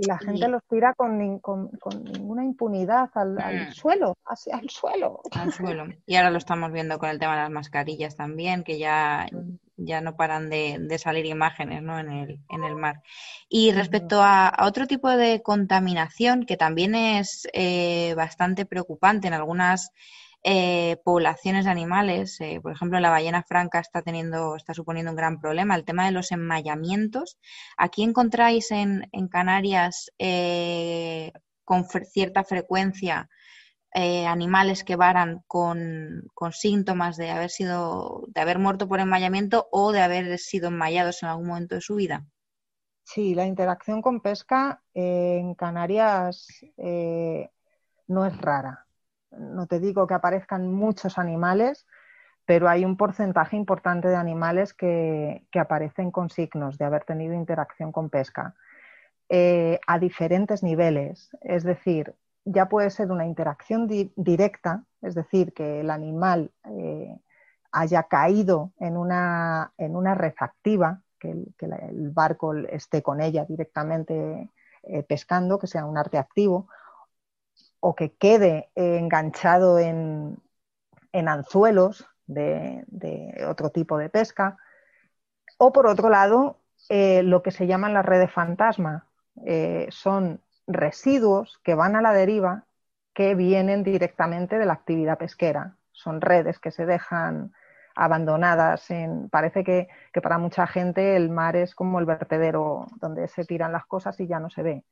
[0.00, 1.70] y la gente los tira con, con,
[2.04, 3.72] ninguna impunidad al, mm.
[3.72, 5.20] suelo, hacia el suelo.
[5.32, 5.86] Al suelo.
[6.06, 9.58] Y ahora lo estamos viendo con el tema de las mascarillas también, que ya, mm.
[9.76, 11.98] ya no paran de, salir imágenes ¿no?
[11.98, 13.02] en, el, en el mar.
[13.48, 19.90] Y respecto a, otro tipo de contaminación, que también es eh, bastante preocupante en algunas
[20.44, 25.16] eh, poblaciones de animales, eh, por ejemplo, la ballena franca está teniendo, está suponiendo un
[25.16, 27.38] gran problema, el tema de los enmayamientos.
[27.76, 31.32] Aquí encontráis en, Canarias eh,
[31.64, 33.28] con cierta frecuencia
[33.90, 36.22] animales que varan con,
[36.52, 41.30] síntomas de haber sido, de haber muerto por enmayamiento o de haber sido enmayados en
[41.30, 42.24] algún momento de su vida.
[43.02, 46.46] Sí, la interacción con pesca en Canarias
[48.06, 48.87] no es rara
[49.30, 51.86] no te digo que aparezcan muchos animales,
[52.44, 57.92] pero hay un porcentaje importante de animales que, aparecen con signos de haber tenido interacción
[57.92, 58.54] con pesca
[59.28, 61.28] eh, a diferentes niveles.
[61.42, 62.14] Es decir,
[62.46, 67.18] ya puede ser una interacción directa, es decir, que el animal eh,
[67.70, 74.50] haya caído en una, en una red activa, que el, barco esté con ella directamente
[74.84, 76.68] eh, pescando, que sea un arte activo,
[77.80, 80.38] o que quede enganchado en,
[81.12, 82.84] anzuelos de,
[83.48, 84.56] otro tipo de pesca,
[85.58, 89.06] o por otro lado, eh, lo que se llaman las redes fantasma.
[89.44, 92.64] Eh, son residuos que van a la deriva
[93.14, 95.76] que vienen directamente de la actividad pesquera.
[95.92, 97.52] Son redes que se dejan
[97.96, 98.90] abandonadas.
[98.90, 103.44] En, parece que, que, para mucha gente el mar es como el vertedero donde se
[103.44, 104.84] tiran las cosas y ya no se ve.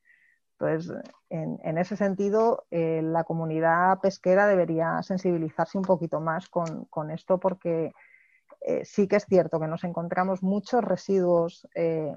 [0.58, 7.38] Entonces, en, ese sentido, eh, la comunidad pesquera debería sensibilizarse un poquito más con, esto
[7.38, 7.92] porque
[8.62, 12.14] eh, sí que es cierto que nos encontramos muchos residuos eh,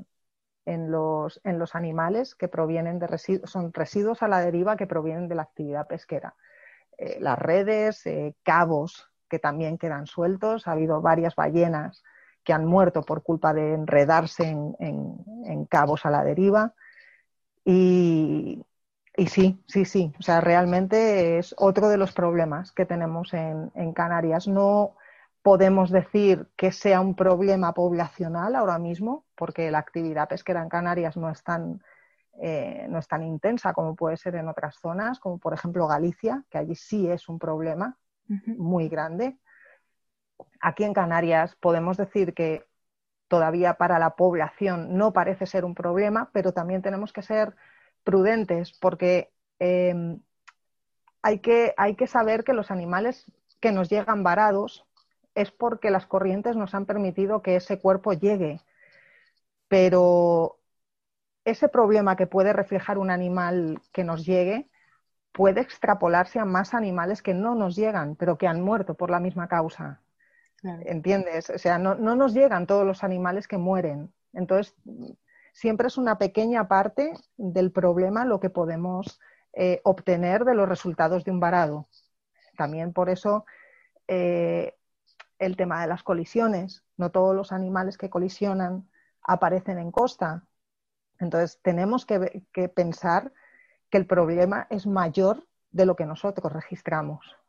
[0.65, 4.87] en, los, en, los, animales que provienen de residuos, son residuos a la deriva que
[4.87, 6.35] provienen de la actividad pesquera.
[7.19, 8.03] las redes,
[8.43, 12.03] cabos que también quedan sueltos, ha habido varias ballenas
[12.45, 16.73] que han muerto por culpa de enredarse en cabos a la deriva.
[17.71, 18.65] Y,
[19.27, 20.11] sí, sí, sí.
[20.19, 24.47] O sea, realmente es otro de los problemas que tenemos en, Canarias.
[24.47, 24.95] No
[25.43, 31.15] podemos decir que sea un problema poblacional ahora mismo, porque la actividad pesquera en Canarias
[31.15, 31.83] no es tan,
[32.41, 36.43] eh, no es tan intensa como puede ser en otras zonas, como por ejemplo Galicia,
[36.49, 37.99] que allí sí es un problema
[38.45, 39.37] muy grande.
[40.59, 42.68] Aquí en Canarias podemos decir que
[43.29, 47.55] todavía para la población no parece ser un problema, pero también tenemos que ser
[48.03, 50.19] prudentes porque em,
[51.21, 54.85] hay, que, hay que saber que los animales que nos llegan varados
[55.35, 58.61] es porque las corrientes nos han permitido que ese cuerpo llegue.
[59.67, 60.59] Pero
[61.45, 64.69] ese problema que puede reflejar un animal que nos llegue
[65.31, 69.19] puede extrapolarse a más animales que no nos llegan, pero que han muerto por la
[69.19, 70.01] misma causa.
[70.63, 71.49] ¿Entiendes?
[71.49, 74.13] O sea, no, nos llegan todos los animales que mueren.
[74.33, 74.75] Entonces,
[75.53, 79.19] siempre es una pequeña parte del problema lo que podemos
[79.53, 81.87] eh, obtener de los resultados de un varado.
[82.57, 83.45] También por eso
[84.07, 84.75] eh,
[85.39, 86.83] el tema de las colisiones.
[86.97, 88.89] No todos los animales que colisionan
[89.21, 90.45] aparecen en costa.
[91.19, 93.31] Entonces, tenemos que pensar
[93.89, 97.39] que el problema es mayor de lo que nosotros registramos.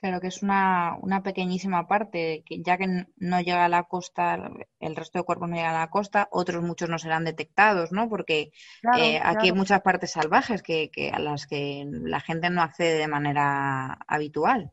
[0.00, 4.50] Claro que es una, una, pequeñísima parte, que ya que no llega a la costa,
[4.80, 8.08] el resto de cuerpos no llegan a la costa, otros muchos no serán detectados, ¿no?
[8.08, 8.50] Porque
[8.98, 12.96] eh, aquí hay muchas partes salvajes que, que, a las que la gente no accede
[12.96, 14.72] de manera habitual.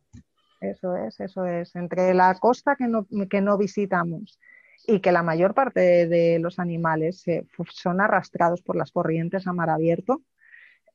[0.62, 1.76] Eso es, eso es.
[1.76, 4.40] Entre la costa que no, que no visitamos
[4.88, 7.26] y que la mayor parte de los animales
[7.70, 10.22] son arrastrados por las corrientes a mar abierto,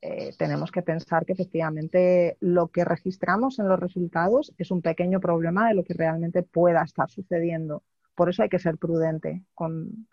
[0.05, 5.21] eh, tenemos que pensar que efectivamente lo que registramos en los resultados es un pequeño
[5.21, 7.83] problema de lo que realmente pueda estar sucediendo.
[8.13, 10.09] Por eso hay que ser prudente con,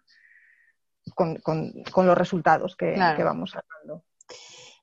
[1.13, 4.05] con, los resultados que, vamos sacando.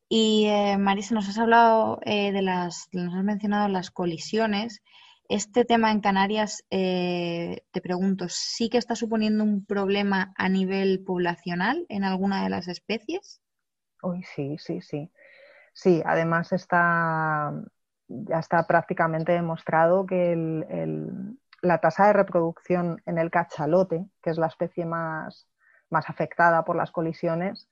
[0.09, 4.81] Y eh, Marisa, nos has hablado eh, de las, nos has mencionado las colisiones.
[5.29, 11.85] Este tema en Canarias, te pregunto, ¿sí que está suponiendo un problema a nivel poblacional
[11.87, 13.39] en alguna de las especies?
[14.07, 15.11] Uy, sí, sí, sí.
[15.73, 17.53] Sí, además está,
[18.07, 20.35] ya está prácticamente demostrado que
[21.61, 25.47] la tasa de reproducción en el cachalote, que es la especie más,
[25.91, 27.69] afectada por las colisiones,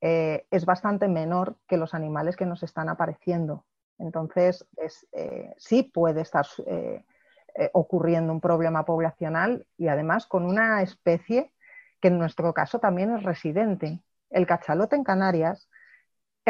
[0.00, 3.64] eh, es bastante menor que los animales que nos están apareciendo.
[3.98, 4.66] Entonces,
[5.12, 7.04] eh, sí puede estar eh,
[7.72, 11.50] ocurriendo un problema poblacional y además con una especie
[12.00, 14.02] que en nuestro caso también es residente.
[14.30, 15.68] El cachalote en Canarias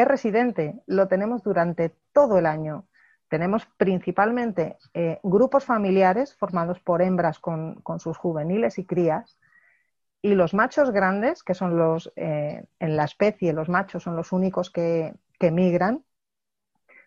[0.01, 2.87] es residente, lo tenemos durante todo el año.
[3.27, 9.37] Tenemos principalmente eh, grupos familiares formados por hembras con, sus juveniles y crías,
[10.21, 14.31] y los machos grandes, que son los, eh, en la especie, los machos son los
[14.31, 15.13] únicos que,
[15.51, 16.03] migran,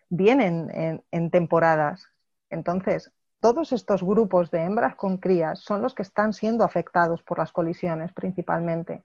[0.09, 2.09] vienen en, en temporadas.
[2.49, 7.39] Entonces, todos estos grupos de hembras con crías son los que están siendo afectados por
[7.39, 9.03] las colisiones principalmente.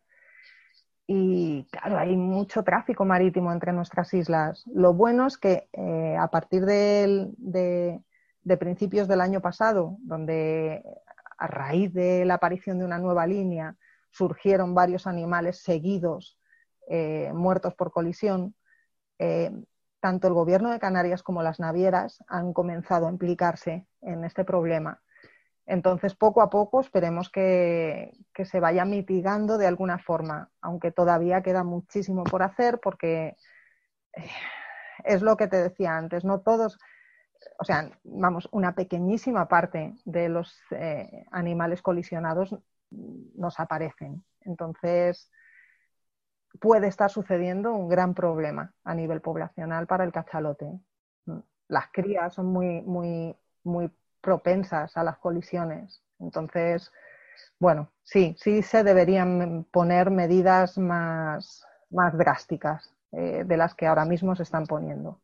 [1.11, 4.63] Y claro, hay mucho tráfico marítimo entre nuestras islas.
[4.67, 8.03] Lo bueno es que eh, a partir de,
[8.61, 10.85] principios del año pasado, donde
[11.39, 13.75] a raíz de la aparición de una nueva línea
[14.11, 16.39] surgieron varios animales seguidos
[16.91, 18.55] eh, muertos por colisión,
[19.19, 19.51] eh,
[20.01, 25.01] tanto el gobierno de Canarias como las navieras han comenzado a implicarse en este problema
[25.69, 28.13] entonces, poco a poco esperemos que,
[28.43, 33.37] se vaya mitigando de alguna forma, aunque todavía queda muchísimo por hacer porque
[34.15, 34.31] eh,
[35.05, 36.79] es lo que te decía antes, no todos,
[37.59, 42.57] o sea, vamos, una pequeñísima parte de los eh, animales colisionados
[42.91, 44.25] nos aparecen.
[44.41, 45.31] Entonces,
[46.61, 50.81] puede estar sucediendo un gran problema a nivel poblacional para el cachalote.
[51.69, 53.91] Las crías son muy, muy, muy
[54.21, 56.03] propensas a las colisiones.
[56.19, 56.91] Entonces,
[57.59, 64.05] bueno, sí, sí se deberían poner medidas más, más drásticas eh, de las que ahora
[64.05, 65.21] mismo se están poniendo.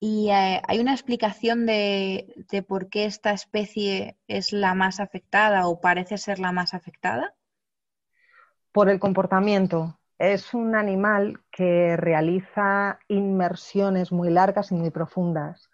[0.00, 5.66] ¿Y eh, hay una explicación de, de, por qué esta especie es la más afectada
[5.66, 7.34] o parece ser la más afectada?
[8.70, 9.98] Por el comportamiento.
[10.18, 15.67] Es un animal que realiza inmersiones muy largas y muy profundas.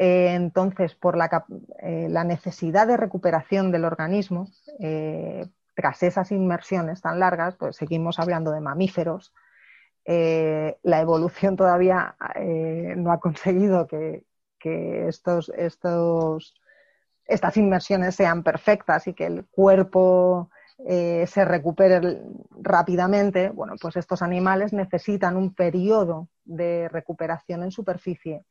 [0.00, 1.18] Eh, entonces, por
[1.82, 4.48] eh, la, necesidad de recuperación del organismo,
[4.78, 9.34] eh, tras esas inmersiones tan largas, pues seguimos hablando de mamíferos.
[10.06, 12.16] la evolución todavía
[12.96, 14.24] no ha conseguido que,
[17.26, 22.00] estas inmersiones sean perfectas y que el cuerpo se recupere
[22.62, 23.50] rápidamente.
[23.50, 28.44] Bueno, pues estos animales necesitan un periodo de recuperación en superficie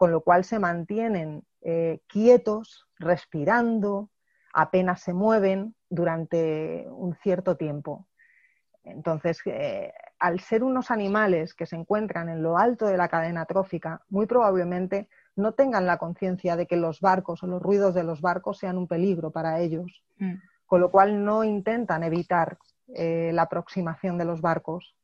[0.00, 4.08] con lo cual se mantienen eh, quietos, respirando,
[4.50, 8.08] apenas se mueven durante un cierto tiempo.
[8.82, 13.44] Entonces, eh, al ser unos animales que se encuentran en lo alto de la cadena
[13.44, 18.04] trófica, muy probablemente no tengan la conciencia de que los barcos o los ruidos de
[18.04, 20.36] los barcos sean un peligro para ellos, mm.
[20.64, 22.56] con lo cual no intentan evitar
[22.94, 24.96] eh, la aproximación de los barcos.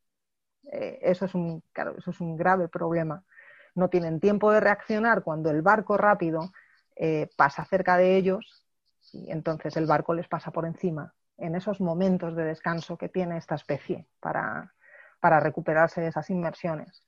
[0.64, 1.62] eso, es un,
[1.98, 3.22] eso es un grave problema
[3.76, 6.50] no tienen tiempo de reaccionar cuando el barco rápido
[6.96, 8.64] eh, pasa cerca de ellos
[9.12, 13.36] y entonces el barco les pasa por encima en esos momentos de descanso que tiene
[13.36, 14.74] esta especie para,
[15.20, 17.05] para recuperarse de esas inmersiones.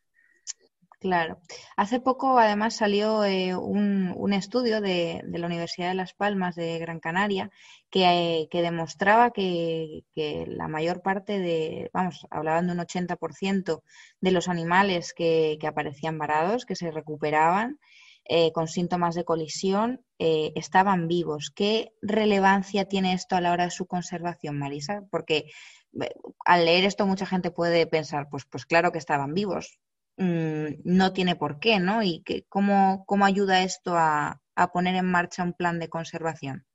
[1.01, 1.41] Claro.
[1.77, 6.99] Hace poco, además, salió eh, un, estudio de, la Universidad de Las Palmas de Gran
[6.99, 7.51] Canaria
[7.89, 10.03] que, demostraba que,
[10.49, 13.83] la mayor parte de, vamos, hablaban de un 80%
[14.21, 17.79] de los animales que, aparecían varados, que se recuperaban
[18.25, 21.53] eh, con síntomas de colisión, eh, estaban vivos.
[21.55, 25.05] ¿Qué relevancia tiene esto a la hora de su conservación, Marisa?
[25.11, 25.45] Porque
[26.45, 29.79] al leer esto mucha gente puede pensar, pues, pues claro que estaban vivos,
[30.19, 32.03] Mm, no tiene por qué, ¿no?
[32.03, 36.67] Y que, cómo, cómo ayuda esto a, a poner en marcha un plan de conservación?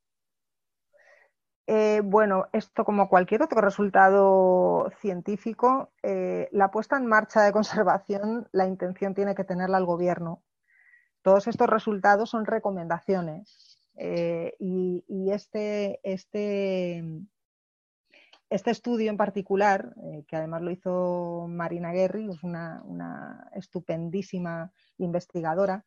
[1.66, 8.48] Eh, bueno, esto como cualquier otro resultado científico, eh, la puesta en marcha de conservación,
[8.52, 10.42] la intención tiene que tenerla el gobierno.
[11.22, 17.02] Todos estos resultados son recomendaciones eh, y, este, este,
[18.54, 19.94] este, estudio en particular,
[20.28, 25.84] que además lo hizo Marina Guerri, es una, estupendísima investigadora,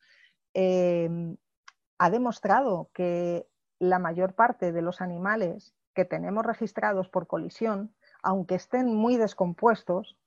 [0.54, 3.48] ha demostrado que
[3.80, 10.18] la mayor parte de los animales que tenemos registrados por colisión, aunque estén muy descompuestos,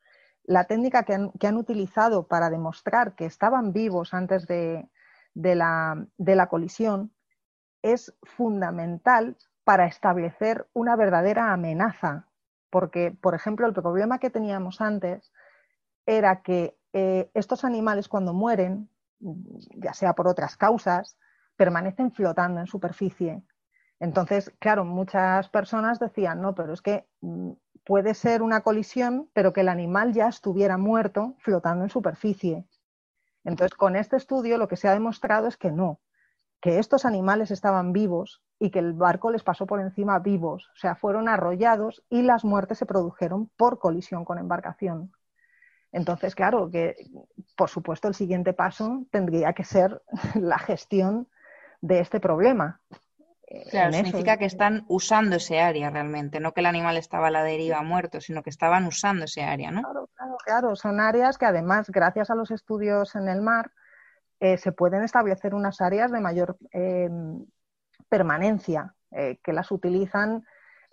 [0.44, 4.88] la técnica que han, utilizado para demostrar que estaban vivos antes de
[5.34, 7.12] la colisión
[7.82, 12.26] es fundamental para establecer una verdadera amenaza.
[12.70, 15.32] Porque, por ejemplo, el problema que teníamos antes
[16.06, 21.16] era que eh, estos animales cuando mueren, ya sea por otras causas,
[21.56, 23.42] permanecen flotando en superficie.
[23.98, 27.50] Entonces, claro, muchas personas decían, no, pero es que mm,
[27.84, 32.64] puede ser una colisión, pero que el animal ya estuviera muerto flotando en superficie.
[33.44, 36.00] Entonces, con este estudio lo que se ha demostrado es que no,
[36.60, 40.76] que estos animales estaban vivos y que el barco les pasó por encima vivos, o
[40.76, 45.12] sea, fueron arrollados y las muertes se produjeron por colisión con embarcación.
[45.92, 46.96] Entonces, claro, que
[47.56, 50.02] por supuesto el siguiente paso tendría que ser
[50.34, 51.28] la gestión
[51.80, 52.80] de este problema.
[53.70, 57.42] Claro, significa que están usando ese área realmente, no que el animal estaba a la
[57.42, 59.82] deriva muerto, sino que estaban usando ese área, ¿no?
[59.82, 60.76] Claro, claro, claro.
[60.76, 63.72] Son áreas que además, gracias a los estudios en el mar,
[64.40, 67.44] eh, se pueden establecer unas áreas de mayor em,
[68.08, 70.44] permanencia, eh, que las utilizan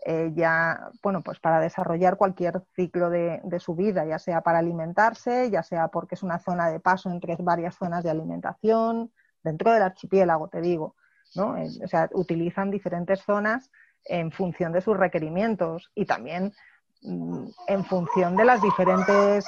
[0.06, 4.60] eh, ya, bueno, pues para desarrollar cualquier ciclo de, de, su vida, ya sea para
[4.60, 9.12] alimentarse, ya sea porque es una zona de paso entre varias zonas de alimentación,
[9.44, 10.96] dentro del archipiélago, te digo.
[11.36, 11.58] ¿no?
[11.58, 13.72] Eh, o sea, utilizan diferentes zonas
[14.06, 16.54] en función de sus requerimientos y también
[17.02, 19.46] mm, en función de las diferentes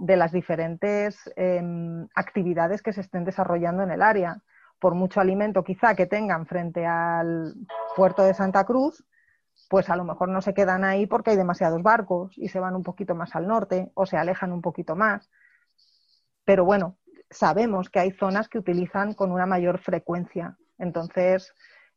[0.00, 4.42] de las diferentes em, actividades que se estén desarrollando en el área.
[4.78, 7.54] Por mucho alimento quizá que tengan frente al
[7.96, 9.04] puerto de Santa Cruz,
[9.68, 12.74] pues a lo mejor no se quedan ahí porque hay demasiados barcos y se van
[12.74, 15.30] un poquito más al norte o se alejan un poquito más.
[16.44, 16.96] Pero bueno,
[17.30, 21.54] sabemos que hay zonas que utilizan con una mayor frecuencia entonces,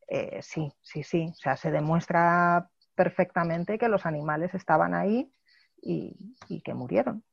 [0.08, 5.32] eh, sí, sí, sí, o sea, se demuestra perfectamente que los animales estaban ahí
[5.80, 6.14] y,
[6.62, 7.24] que murieron.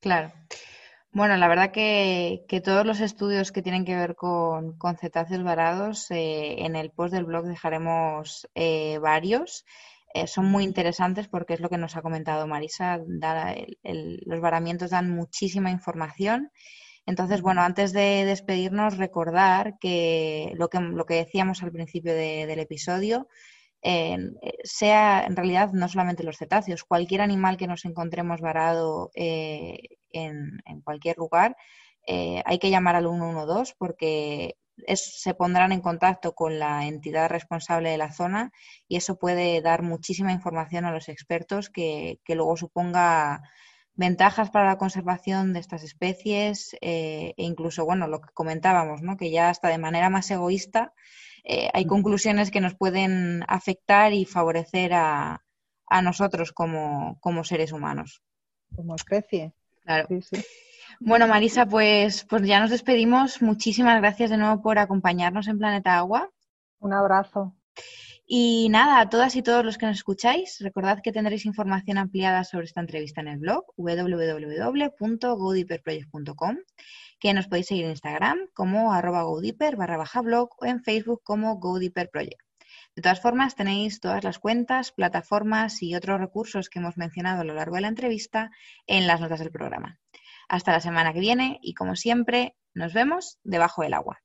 [0.00, 0.32] Claro.
[1.12, 6.64] Bueno, la verdad que, todos los estudios que tienen que ver con, cetáceos varados, eh,
[6.64, 9.64] en el post del blog dejaremos eh, varios.
[10.26, 12.98] son muy interesantes porque es lo que nos ha comentado Marisa.
[13.82, 16.50] los varamientos dan muchísima información
[17.08, 22.58] entonces, bueno, antes de despedirnos, recordar que lo que, lo que decíamos al principio del
[22.58, 23.28] episodio,
[23.82, 24.18] eh,
[24.64, 29.78] sea en realidad no solamente los cetáceos, cualquier animal que nos encontremos varado eh,
[30.10, 31.56] en, cualquier lugar,
[32.06, 34.56] eh, hay que llamar al 112 porque
[34.94, 38.52] se pondrán en contacto con la entidad responsable de la zona
[38.86, 43.42] y eso puede dar muchísima información a los expertos que, que luego suponga
[43.94, 49.16] ventajas para la conservación de estas especies e incluso, bueno, lo que comentábamos, ¿no?
[49.16, 50.94] que ya hasta de manera más egoísta
[51.50, 55.42] eh, hay conclusiones que nos pueden afectar y favorecer a,
[56.02, 58.22] nosotros como, seres humanos.
[58.76, 59.54] Como especie.
[59.82, 60.08] Claro.
[61.00, 63.40] Bueno, Marisa, pues, pues ya nos despedimos.
[63.40, 66.30] Muchísimas gracias de nuevo por acompañarnos en Planeta Agua.
[66.80, 67.56] Un abrazo.
[68.26, 72.44] Y nada, a todas y todos los que nos escucháis, recordad que tendréis información ampliada
[72.44, 76.56] sobre esta entrevista en el blog www.godiperproject.com,
[77.18, 79.24] que nos podéis seguir en Instagram como arroba
[79.76, 82.40] barra baja blog o en Facebook como godiperproject.
[82.94, 87.44] De todas formas, tenéis todas las cuentas, plataformas y otros recursos que hemos mencionado a
[87.44, 88.50] lo largo de la entrevista
[88.86, 89.98] en las notas del programa.
[90.48, 94.20] Hasta la semana que viene y como siempre, nos vemos debajo del agua.